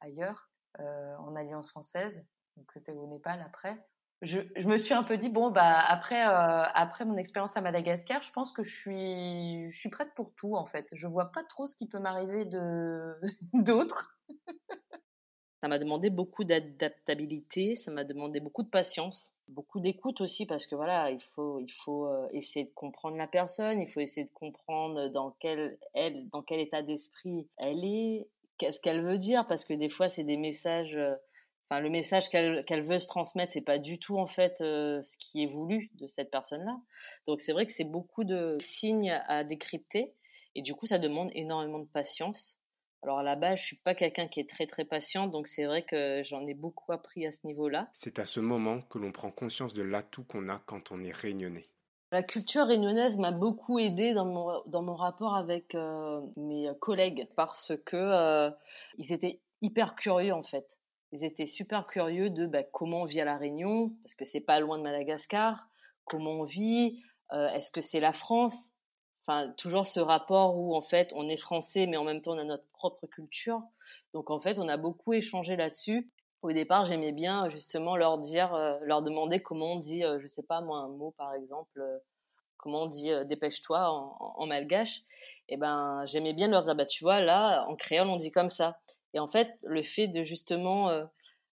ailleurs 0.00 0.50
en 0.78 1.34
Alliance 1.36 1.70
française, 1.70 2.26
donc 2.58 2.70
c'était 2.72 2.92
au 2.92 3.06
Népal 3.06 3.40
après 3.46 3.78
je, 4.20 4.40
je, 4.56 4.66
me 4.66 4.78
suis 4.78 4.94
un 4.94 5.04
peu 5.04 5.16
dit 5.16 5.28
bon 5.28 5.50
bah 5.50 5.78
après 5.78 6.26
euh, 6.26 6.64
après 6.74 7.04
mon 7.04 7.16
expérience 7.16 7.56
à 7.56 7.60
Madagascar, 7.60 8.20
je 8.20 8.32
pense 8.32 8.50
que 8.50 8.64
je 8.64 8.74
suis 8.74 9.70
je 9.70 9.78
suis 9.78 9.90
prête 9.90 10.12
pour 10.16 10.32
tout 10.34 10.56
en 10.56 10.64
fait. 10.64 10.88
Je 10.92 11.06
vois 11.06 11.30
pas 11.30 11.44
trop 11.44 11.66
ce 11.66 11.76
qui 11.76 11.86
peut 11.86 12.00
m'arriver 12.00 12.44
de 12.44 13.14
d'autres. 13.54 14.18
ça 15.62 15.68
m'a 15.68 15.78
demandé 15.78 16.10
beaucoup 16.10 16.42
d'adaptabilité, 16.42 17.76
ça 17.76 17.92
m'a 17.92 18.02
demandé 18.02 18.40
beaucoup 18.40 18.64
de 18.64 18.68
patience, 18.68 19.30
beaucoup 19.46 19.78
d'écoute 19.78 20.20
aussi 20.20 20.46
parce 20.46 20.66
que 20.66 20.74
voilà, 20.74 21.12
il 21.12 21.22
faut 21.22 21.60
il 21.60 21.70
faut 21.72 22.06
euh, 22.06 22.26
essayer 22.32 22.64
de 22.64 22.72
comprendre 22.74 23.16
la 23.16 23.28
personne, 23.28 23.80
il 23.80 23.88
faut 23.88 24.00
essayer 24.00 24.26
de 24.26 24.34
comprendre 24.34 25.06
dans 25.10 25.30
quel 25.38 25.78
elle 25.94 26.28
dans 26.30 26.42
quel 26.42 26.58
état 26.58 26.82
d'esprit 26.82 27.46
elle 27.56 27.84
est, 27.84 28.26
qu'est-ce 28.58 28.80
qu'elle 28.80 29.04
veut 29.04 29.18
dire 29.18 29.46
parce 29.46 29.64
que 29.64 29.74
des 29.74 29.88
fois 29.88 30.08
c'est 30.08 30.24
des 30.24 30.36
messages 30.36 30.96
euh, 30.96 31.14
enfin 31.70 31.80
le 31.80 31.90
message 31.90 32.28
qu'elle 32.30 32.82
veut 32.82 32.98
se 32.98 33.06
transmettre 33.06 33.52
c'est 33.52 33.60
pas 33.60 33.78
du 33.78 33.98
tout 33.98 34.18
en 34.18 34.26
fait 34.26 34.60
euh, 34.60 35.02
ce 35.02 35.16
qui 35.18 35.42
est 35.42 35.46
voulu 35.46 35.90
de 35.94 36.06
cette 36.06 36.30
personne 36.30 36.64
là 36.64 36.78
donc 37.26 37.40
c'est 37.40 37.52
vrai 37.52 37.66
que 37.66 37.72
c'est 37.72 37.84
beaucoup 37.84 38.24
de 38.24 38.56
signes 38.60 39.10
à 39.26 39.44
décrypter. 39.44 40.14
Et 40.54 40.62
du 40.62 40.74
coup 40.74 40.86
ça 40.86 40.98
demande 40.98 41.30
énormément 41.34 41.78
de 41.78 41.86
patience. 41.86 42.58
Alors 43.02 43.18
à 43.18 43.22
la 43.22 43.36
base 43.36 43.60
je 43.60 43.64
suis 43.64 43.76
pas 43.76 43.94
quelqu'un 43.94 44.26
qui 44.26 44.40
est 44.40 44.48
très 44.48 44.66
très 44.66 44.84
patient. 44.84 45.26
Donc 45.26 45.46
c'est 45.46 45.66
vrai 45.66 45.84
que 45.84 46.22
j'en 46.24 46.46
ai 46.46 46.54
beaucoup 46.54 46.92
appris 46.92 47.26
à 47.26 47.32
ce 47.32 47.46
niveau 47.46 47.68
là 47.68 47.88
c'est 47.92 48.18
à 48.18 48.24
ce 48.24 48.40
moment 48.40 48.80
que 48.82 48.98
l'on 48.98 49.12
prend 49.12 49.30
conscience 49.30 49.74
de 49.74 49.82
l'atout 49.82 50.24
qu'on 50.24 50.48
a 50.48 50.60
quand 50.66 50.90
on 50.90 51.02
est 51.02 51.14
réunionnais. 51.14 51.66
La 52.10 52.22
culture 52.22 52.66
réunionnaise 52.66 53.18
m'a 53.18 53.32
beaucoup 53.32 53.78
aidé 53.78 54.14
dans 54.14 54.24
mon, 54.24 54.62
dans 54.64 54.80
mon 54.80 54.94
rapport 54.94 55.36
avec 55.36 55.74
euh, 55.74 56.22
mes 56.38 56.70
collègues. 56.80 57.28
Parce 57.36 57.74
que 57.84 57.96
euh, 57.96 58.50
ils 58.96 59.12
étaient 59.12 59.40
hyper 59.60 59.94
curieux 59.94 60.32
en 60.32 60.42
fait 60.42 60.66
ils 61.12 61.24
étaient 61.24 61.46
super 61.46 61.86
curieux 61.86 62.30
de 62.30 62.46
bah, 62.46 62.62
comment 62.62 63.02
on 63.02 63.04
vit 63.04 63.20
à 63.20 63.24
La 63.24 63.36
Réunion, 63.36 63.92
parce 64.02 64.14
que 64.14 64.24
c'est 64.24 64.40
pas 64.40 64.60
loin 64.60 64.78
de 64.78 64.82
Madagascar, 64.82 65.68
comment 66.04 66.32
on 66.32 66.44
vit, 66.44 67.02
euh, 67.32 67.48
est-ce 67.48 67.70
que 67.70 67.80
c'est 67.80 68.00
la 68.00 68.12
France? 68.12 68.70
Enfin, 69.26 69.52
toujours 69.58 69.86
ce 69.86 70.00
rapport 70.00 70.56
où 70.56 70.74
en 70.74 70.80
fait 70.80 71.10
on 71.14 71.28
est 71.28 71.36
français, 71.36 71.86
mais 71.86 71.96
en 71.96 72.04
même 72.04 72.22
temps 72.22 72.32
on 72.34 72.38
a 72.38 72.44
notre 72.44 72.66
propre 72.72 73.06
culture. 73.06 73.62
Donc 74.14 74.30
en 74.30 74.40
fait, 74.40 74.58
on 74.58 74.68
a 74.68 74.76
beaucoup 74.76 75.12
échangé 75.12 75.56
là-dessus. 75.56 76.10
Au 76.42 76.52
départ, 76.52 76.86
j'aimais 76.86 77.12
bien 77.12 77.48
justement 77.50 77.96
leur 77.96 78.18
dire, 78.18 78.54
euh, 78.54 78.78
leur 78.82 79.02
demander 79.02 79.42
comment 79.42 79.74
on 79.74 79.80
dit, 79.80 80.04
euh, 80.04 80.18
je 80.20 80.28
sais 80.28 80.42
pas 80.42 80.60
moi, 80.60 80.78
un 80.78 80.88
mot 80.88 81.12
par 81.18 81.34
exemple, 81.34 81.82
comment 82.56 82.84
on 82.84 82.86
dit 82.86 83.10
dépêche-toi 83.26 83.90
en, 83.90 84.16
en, 84.36 84.46
malgache. 84.46 85.02
Et 85.48 85.56
ben, 85.56 86.04
j'aimais 86.06 86.34
bien 86.34 86.48
leur 86.48 86.62
dire, 86.62 86.74
bah 86.74 86.86
tu 86.86 87.04
vois, 87.04 87.20
là, 87.20 87.66
en 87.68 87.76
créole, 87.76 88.08
on 88.08 88.16
dit 88.16 88.30
comme 88.30 88.50
ça. 88.50 88.78
Et 89.14 89.18
en 89.18 89.28
fait, 89.28 89.50
le 89.64 89.82
fait 89.82 90.08
de 90.08 90.22
justement 90.24 90.90
euh, 90.90 91.04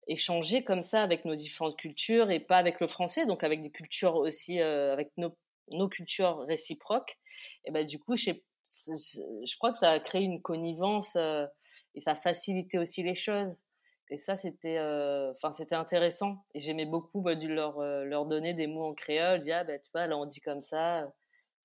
échanger 0.08 0.64
comme 0.64 0.82
ça 0.82 1.02
avec 1.02 1.24
nos 1.24 1.34
différentes 1.34 1.76
cultures 1.76 2.30
et 2.30 2.40
pas 2.40 2.58
avec 2.58 2.80
le 2.80 2.86
français, 2.86 3.26
donc 3.26 3.44
avec 3.44 3.62
des 3.62 3.70
cultures 3.70 4.16
aussi, 4.16 4.60
euh, 4.60 4.92
avec 4.92 5.10
nos, 5.16 5.36
nos, 5.70 5.88
cultures 5.88 6.38
réciproques, 6.46 7.18
et 7.64 7.70
ben 7.70 7.84
du 7.84 7.98
coup, 7.98 8.16
je, 8.16 8.30
je, 8.68 9.56
crois 9.58 9.72
que 9.72 9.78
ça 9.78 9.90
a 9.90 10.00
créé 10.00 10.22
une 10.22 10.40
connivence 10.40 11.16
euh, 11.16 11.46
et 11.94 12.00
ça 12.00 12.12
a 12.12 12.14
facilité 12.16 12.78
aussi 12.78 13.02
les 13.02 13.14
choses. 13.14 13.64
Et 14.10 14.18
ça, 14.18 14.36
c'était, 14.36 14.78
enfin, 14.78 15.50
intéressant. 15.70 16.44
Et 16.54 16.60
j'aimais 16.60 16.84
beaucoup 16.84 17.22
bah, 17.22 17.34
leur, 17.34 17.80
leur 17.80 18.26
donner 18.26 18.52
des 18.52 18.66
mots 18.66 18.84
en 18.84 18.92
créole, 18.92 19.40
dire, 19.40 19.56
ah, 19.60 19.64
ben, 19.64 19.80
tu 19.82 19.90
vois, 19.94 20.06
là, 20.06 20.18
on 20.18 20.26
dit 20.26 20.42
comme 20.42 20.60
ça. 20.60 21.10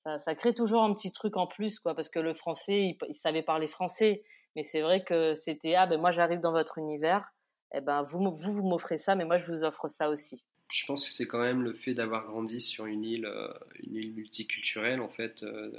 ça. 0.05 0.17
ça. 0.17 0.33
crée 0.33 0.53
toujours 0.53 0.81
un 0.81 0.93
petit 0.93 1.11
truc 1.11 1.35
en 1.35 1.45
plus, 1.45 1.77
quoi, 1.79 1.93
parce 1.93 2.07
que 2.07 2.19
le 2.19 2.33
français, 2.33 2.83
il, 2.83 2.97
il 3.09 3.15
savait 3.15 3.41
parler 3.41 3.67
français. 3.67 4.23
Mais 4.57 4.63
c'est 4.63 4.81
vrai 4.81 5.03
que 5.03 5.35
c'était 5.35 5.75
ah 5.75 5.85
ben 5.85 6.01
moi 6.01 6.09
j'arrive 6.09 6.39
dans 6.39 6.51
votre 6.51 6.79
univers, 6.79 7.31
et 7.71 7.77
eh 7.77 7.81
ben 7.81 8.01
vous 8.01 8.19
vous, 8.35 8.53
vous 8.53 8.67
m'offrez 8.67 8.97
ça, 8.97 9.13
mais 9.13 9.23
moi 9.23 9.37
je 9.37 9.45
vous 9.45 9.63
offre 9.63 9.87
ça 9.87 10.09
aussi. 10.09 10.43
Je 10.73 10.83
pense 10.87 11.05
que 11.05 11.11
c'est 11.11 11.27
quand 11.27 11.41
même 11.41 11.61
le 11.61 11.73
fait 11.73 11.93
d'avoir 11.93 12.25
grandi 12.25 12.59
sur 12.59 12.87
une 12.87 13.03
île, 13.03 13.27
euh, 13.27 13.53
une 13.83 13.97
île 13.97 14.13
multiculturelle 14.13 14.99
en 14.99 15.09
fait. 15.09 15.43
Euh, 15.43 15.69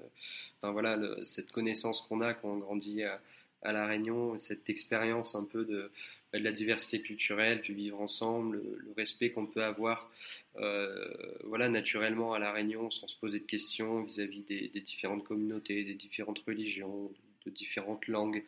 voilà, 0.62 0.96
cette 1.24 1.50
connaissance 1.50 2.02
qu'on 2.02 2.20
a 2.20 2.34
quand 2.34 2.50
on 2.50 2.58
grandit 2.58 3.02
à, 3.02 3.20
la 3.64 3.84
Réunion, 3.84 4.38
cette 4.38 4.70
expérience 4.70 5.34
un 5.34 5.44
peu 5.44 5.64
de, 5.64 5.90
bah, 6.32 6.38
de, 6.38 6.44
la 6.44 6.52
diversité 6.52 7.00
culturelle, 7.02 7.60
du 7.62 7.74
vivre 7.74 8.00
ensemble, 8.00 8.62
le, 8.62 8.92
respect 8.96 9.30
qu'on 9.30 9.46
peut 9.46 9.64
avoir, 9.64 10.08
euh, 10.58 11.16
voilà, 11.42 11.68
naturellement 11.68 12.32
à 12.32 12.38
la 12.38 12.52
Réunion, 12.52 12.92
sans 12.92 13.08
se 13.08 13.18
poser 13.18 13.40
de 13.40 13.44
questions 13.44 14.04
vis-à-vis 14.04 14.42
des, 14.42 14.68
différentes 14.80 15.24
communautés, 15.24 15.82
des 15.82 15.94
différentes 15.94 16.38
religions, 16.46 17.10
différentes 17.50 18.06
langues. 18.08 18.44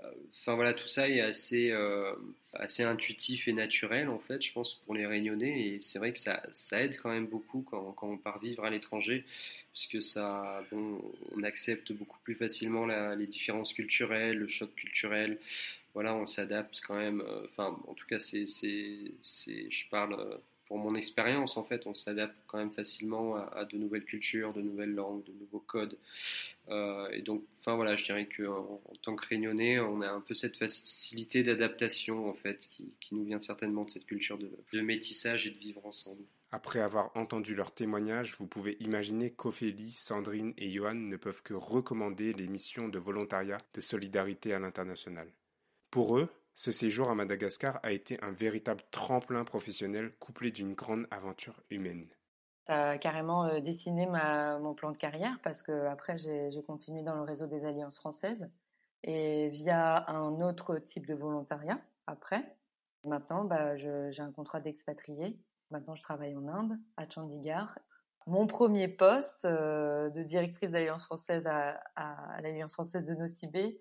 Euh, 0.00 0.10
enfin 0.40 0.54
voilà, 0.54 0.74
tout 0.74 0.86
ça 0.86 1.08
est 1.08 1.20
assez, 1.20 1.70
euh, 1.70 2.14
assez 2.54 2.82
intuitif 2.82 3.46
et 3.48 3.52
naturel 3.52 4.08
en 4.08 4.18
fait, 4.18 4.42
je 4.42 4.52
pense, 4.52 4.74
pour 4.86 4.94
les 4.94 5.06
Réunionnais. 5.06 5.66
Et 5.66 5.80
c'est 5.80 5.98
vrai 5.98 6.12
que 6.12 6.18
ça, 6.18 6.42
ça, 6.52 6.82
aide 6.82 6.98
quand 7.00 7.10
même 7.10 7.26
beaucoup 7.26 7.62
quand, 7.62 7.92
quand 7.92 8.08
on 8.08 8.16
part 8.18 8.38
vivre 8.40 8.64
à 8.64 8.70
l'étranger, 8.70 9.24
puisque 9.72 10.02
ça, 10.02 10.64
bon, 10.70 11.00
on 11.36 11.42
accepte 11.42 11.92
beaucoup 11.92 12.18
plus 12.24 12.34
facilement 12.34 12.86
les 12.86 13.26
différences 13.26 13.72
culturelles, 13.72 14.38
le 14.38 14.48
choc 14.48 14.74
culturel. 14.74 15.38
Voilà, 15.94 16.14
on 16.14 16.26
s'adapte 16.26 16.80
quand 16.86 16.96
même. 16.96 17.20
Euh, 17.20 17.46
enfin, 17.50 17.78
en 17.86 17.94
tout 17.94 18.06
cas, 18.06 18.18
c'est, 18.18 18.46
je 18.46 19.88
parle 19.90 20.40
mon 20.78 20.94
expérience, 20.94 21.56
en 21.56 21.64
fait, 21.64 21.86
on 21.86 21.94
s'adapte 21.94 22.36
quand 22.46 22.58
même 22.58 22.72
facilement 22.72 23.36
à, 23.36 23.64
de 23.64 23.76
nouvelles 23.76 24.04
cultures, 24.04 24.52
de 24.52 24.62
nouvelles 24.62 24.94
langues, 24.94 25.24
de 25.24 25.32
nouveaux 25.32 25.60
codes. 25.60 25.96
Euh, 26.68 27.08
et 27.10 27.22
donc, 27.22 27.42
enfin 27.60 27.74
voilà, 27.76 27.96
je 27.96 28.04
dirais 28.04 28.28
qu'en 28.36 28.80
en, 28.84 28.94
tant 29.02 29.16
que 29.16 29.26
réunionnais, 29.26 29.80
on 29.80 30.00
a 30.00 30.08
un 30.08 30.20
peu 30.20 30.34
cette 30.34 30.56
facilité 30.56 31.42
d'adaptation, 31.42 32.28
en 32.28 32.34
fait, 32.34 32.68
qui, 32.70 32.92
nous 33.12 33.24
vient 33.24 33.40
certainement 33.40 33.84
de 33.84 33.90
cette 33.90 34.06
culture 34.06 34.38
de, 34.38 34.50
de, 34.72 34.80
métissage 34.80 35.46
et 35.46 35.50
de 35.50 35.58
vivre 35.58 35.84
ensemble. 35.84 36.22
Après 36.50 36.80
avoir 36.80 37.10
entendu 37.16 37.54
leurs 37.54 37.74
témoignages, 37.74 38.36
vous 38.38 38.46
pouvez 38.46 38.76
imaginer 38.80 39.30
qu'Ophélie, 39.30 39.90
Sandrine 39.90 40.54
et 40.56 40.70
Johan 40.70 40.94
ne 40.94 41.16
peuvent 41.16 41.42
que 41.42 41.54
recommander 41.54 42.32
les 42.32 42.46
missions 42.46 42.88
de 42.88 42.98
volontariat 42.98 43.58
de 43.74 43.80
solidarité 43.80 44.54
à 44.54 44.58
l'international. 44.58 45.28
Pour 45.90 46.18
eux, 46.18 46.28
ce 46.54 46.70
séjour 46.70 47.10
à 47.10 47.14
Madagascar 47.14 47.80
a 47.82 47.92
été 47.92 48.22
un 48.22 48.32
véritable 48.32 48.82
tremplin 48.90 49.44
professionnel 49.44 50.12
couplé 50.18 50.50
d'une 50.50 50.74
grande 50.74 51.06
aventure 51.10 51.62
humaine. 51.70 52.08
Ça 52.66 52.90
a 52.90 52.98
carrément 52.98 53.46
euh, 53.46 53.60
dessiné 53.60 54.06
mon 54.06 54.74
plan 54.74 54.92
de 54.92 54.96
carrière 54.96 55.38
parce 55.42 55.62
que 55.62 55.86
après 55.86 56.16
j'ai 56.18 56.62
continué 56.62 57.02
dans 57.02 57.16
le 57.16 57.22
réseau 57.22 57.46
des 57.46 57.64
alliances 57.64 57.98
françaises 57.98 58.50
et 59.02 59.48
via 59.48 60.08
un 60.08 60.40
autre 60.40 60.78
type 60.78 61.06
de 61.06 61.14
volontariat 61.14 61.80
après. 62.06 62.56
Maintenant, 63.04 63.44
bah, 63.44 63.74
j'ai 63.76 64.20
un 64.20 64.30
contrat 64.30 64.60
d'expatrié. 64.60 65.40
Maintenant, 65.70 65.96
je 65.96 66.02
travaille 66.02 66.36
en 66.36 66.46
Inde, 66.46 66.78
à 66.96 67.08
Chandigarh. 67.08 67.76
Mon 68.26 68.46
premier 68.46 68.86
poste 68.86 69.44
euh, 69.44 70.08
de 70.10 70.22
directrice 70.22 70.70
d'Alliance 70.70 71.04
française 71.04 71.48
à, 71.48 71.80
à 71.96 72.40
l'Alliance 72.42 72.74
française 72.74 73.06
de 73.06 73.14
Nocibé, 73.14 73.80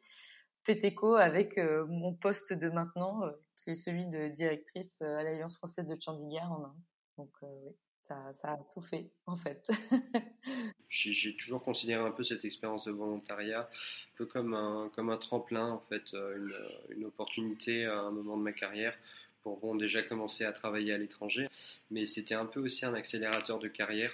fait 0.64 0.84
écho 0.84 1.16
avec 1.16 1.58
euh, 1.58 1.86
mon 1.88 2.14
poste 2.14 2.54
de 2.54 2.70
maintenant, 2.70 3.24
euh, 3.24 3.32
qui 3.56 3.72
est 3.72 3.76
celui 3.76 4.06
de 4.06 4.28
directrice 4.30 5.02
euh, 5.02 5.18
à 5.18 5.24
l'Alliance 5.24 5.58
française 5.58 5.88
de 5.88 5.98
Chandigarh 6.00 6.52
en 6.52 6.66
Inde. 6.66 6.82
Donc 7.18 7.30
oui, 7.42 7.74
ça, 8.02 8.32
a 8.44 8.58
tout 8.74 8.82
fait 8.82 9.12
en 9.26 9.36
fait. 9.36 9.70
J'ai 10.90 11.36
toujours 11.38 11.64
considéré 11.64 12.04
un 12.04 12.12
peu 12.12 12.24
cette 12.24 12.44
expérience 12.44 12.86
de 12.86 12.92
volontariat 12.92 13.62
un 13.62 14.18
peu 14.18 14.26
comme 14.26 14.54
un, 14.54 14.92
comme 14.94 15.10
un 15.10 15.18
tremplin, 15.18 15.70
en 15.70 15.80
fait, 15.80 16.14
une, 16.14 16.54
une 16.90 17.06
opportunité 17.06 17.86
à 17.86 18.00
un 18.00 18.12
moment 18.12 18.38
de 18.38 18.44
ma 18.44 18.52
carrière 18.52 18.98
pour 19.44 19.58
bon, 19.58 19.76
déjà 19.76 20.04
commencer 20.04 20.44
à 20.44 20.52
travailler 20.52 20.94
à 20.94 20.98
l'étranger. 20.98 21.48
Mais 21.92 22.06
c'était 22.06 22.36
un 22.36 22.46
peu 22.46 22.60
aussi 22.60 22.86
un 22.86 22.94
accélérateur 22.94 23.60
de 23.60 23.68
carrière, 23.68 24.12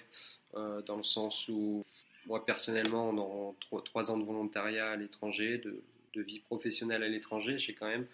dans 0.54 0.98
le 0.98 1.04
sens 1.04 1.50
où 1.50 1.84
moi 2.28 2.46
personnellement, 2.46 3.14
dans 3.14 3.56
trois 3.86 4.12
ans 4.12 4.18
de 4.18 4.24
volontariat 4.24 4.92
à 4.92 4.96
l'étranger, 4.96 5.58
de 5.58 5.82
de 6.18 6.24
vie 6.24 6.40
professionnelle 6.40 7.04
à 7.04 7.08
l'étranger, 7.08 7.58
j'ai 7.58 7.74
quand 7.74 7.88
même 7.88 8.08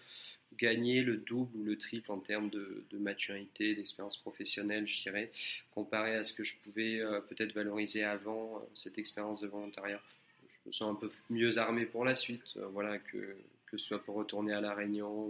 gagné 0.56 1.02
le 1.02 1.16
double 1.16 1.56
ou 1.56 1.64
le 1.64 1.76
triple 1.76 2.12
en 2.12 2.18
termes 2.18 2.50
de, 2.50 2.84
maturité, 2.92 3.74
d'expérience 3.74 4.16
professionnelle, 4.16 4.86
je 4.86 5.02
dirais, 5.02 5.32
comparé 5.74 6.14
à 6.14 6.22
ce 6.22 6.32
que 6.32 6.44
je 6.44 6.54
pouvais 6.62 7.00
euh, 7.00 7.20
peut-être 7.20 7.52
valoriser 7.52 8.04
avant 8.04 8.56
euh, 8.56 8.60
cette 8.74 8.98
expérience 8.98 9.40
de 9.40 9.48
volontariat. 9.48 10.00
Je 10.48 10.68
me 10.68 10.72
sens 10.72 10.92
un 10.92 10.94
peu 10.94 11.10
mieux 11.28 11.58
armé 11.58 11.86
pour 11.86 12.04
la 12.04 12.14
suite, 12.14 12.56
euh, 12.56 12.66
voilà, 12.68 12.98
que, 12.98 13.36
que 13.66 13.78
ce 13.78 13.86
soit 13.86 14.02
pour 14.02 14.14
retourner 14.14 14.52
à 14.52 14.60
La 14.60 14.74
Réunion 14.74 15.26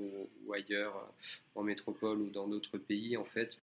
ou, 0.47 0.53
ailleurs, 0.53 1.11
en 1.55 1.63
métropole 1.63 2.21
ou 2.21 2.31
dans 2.31 2.47
d'autres 2.47 2.79
pays, 2.79 3.17
en 3.17 3.25
fait. 3.25 3.61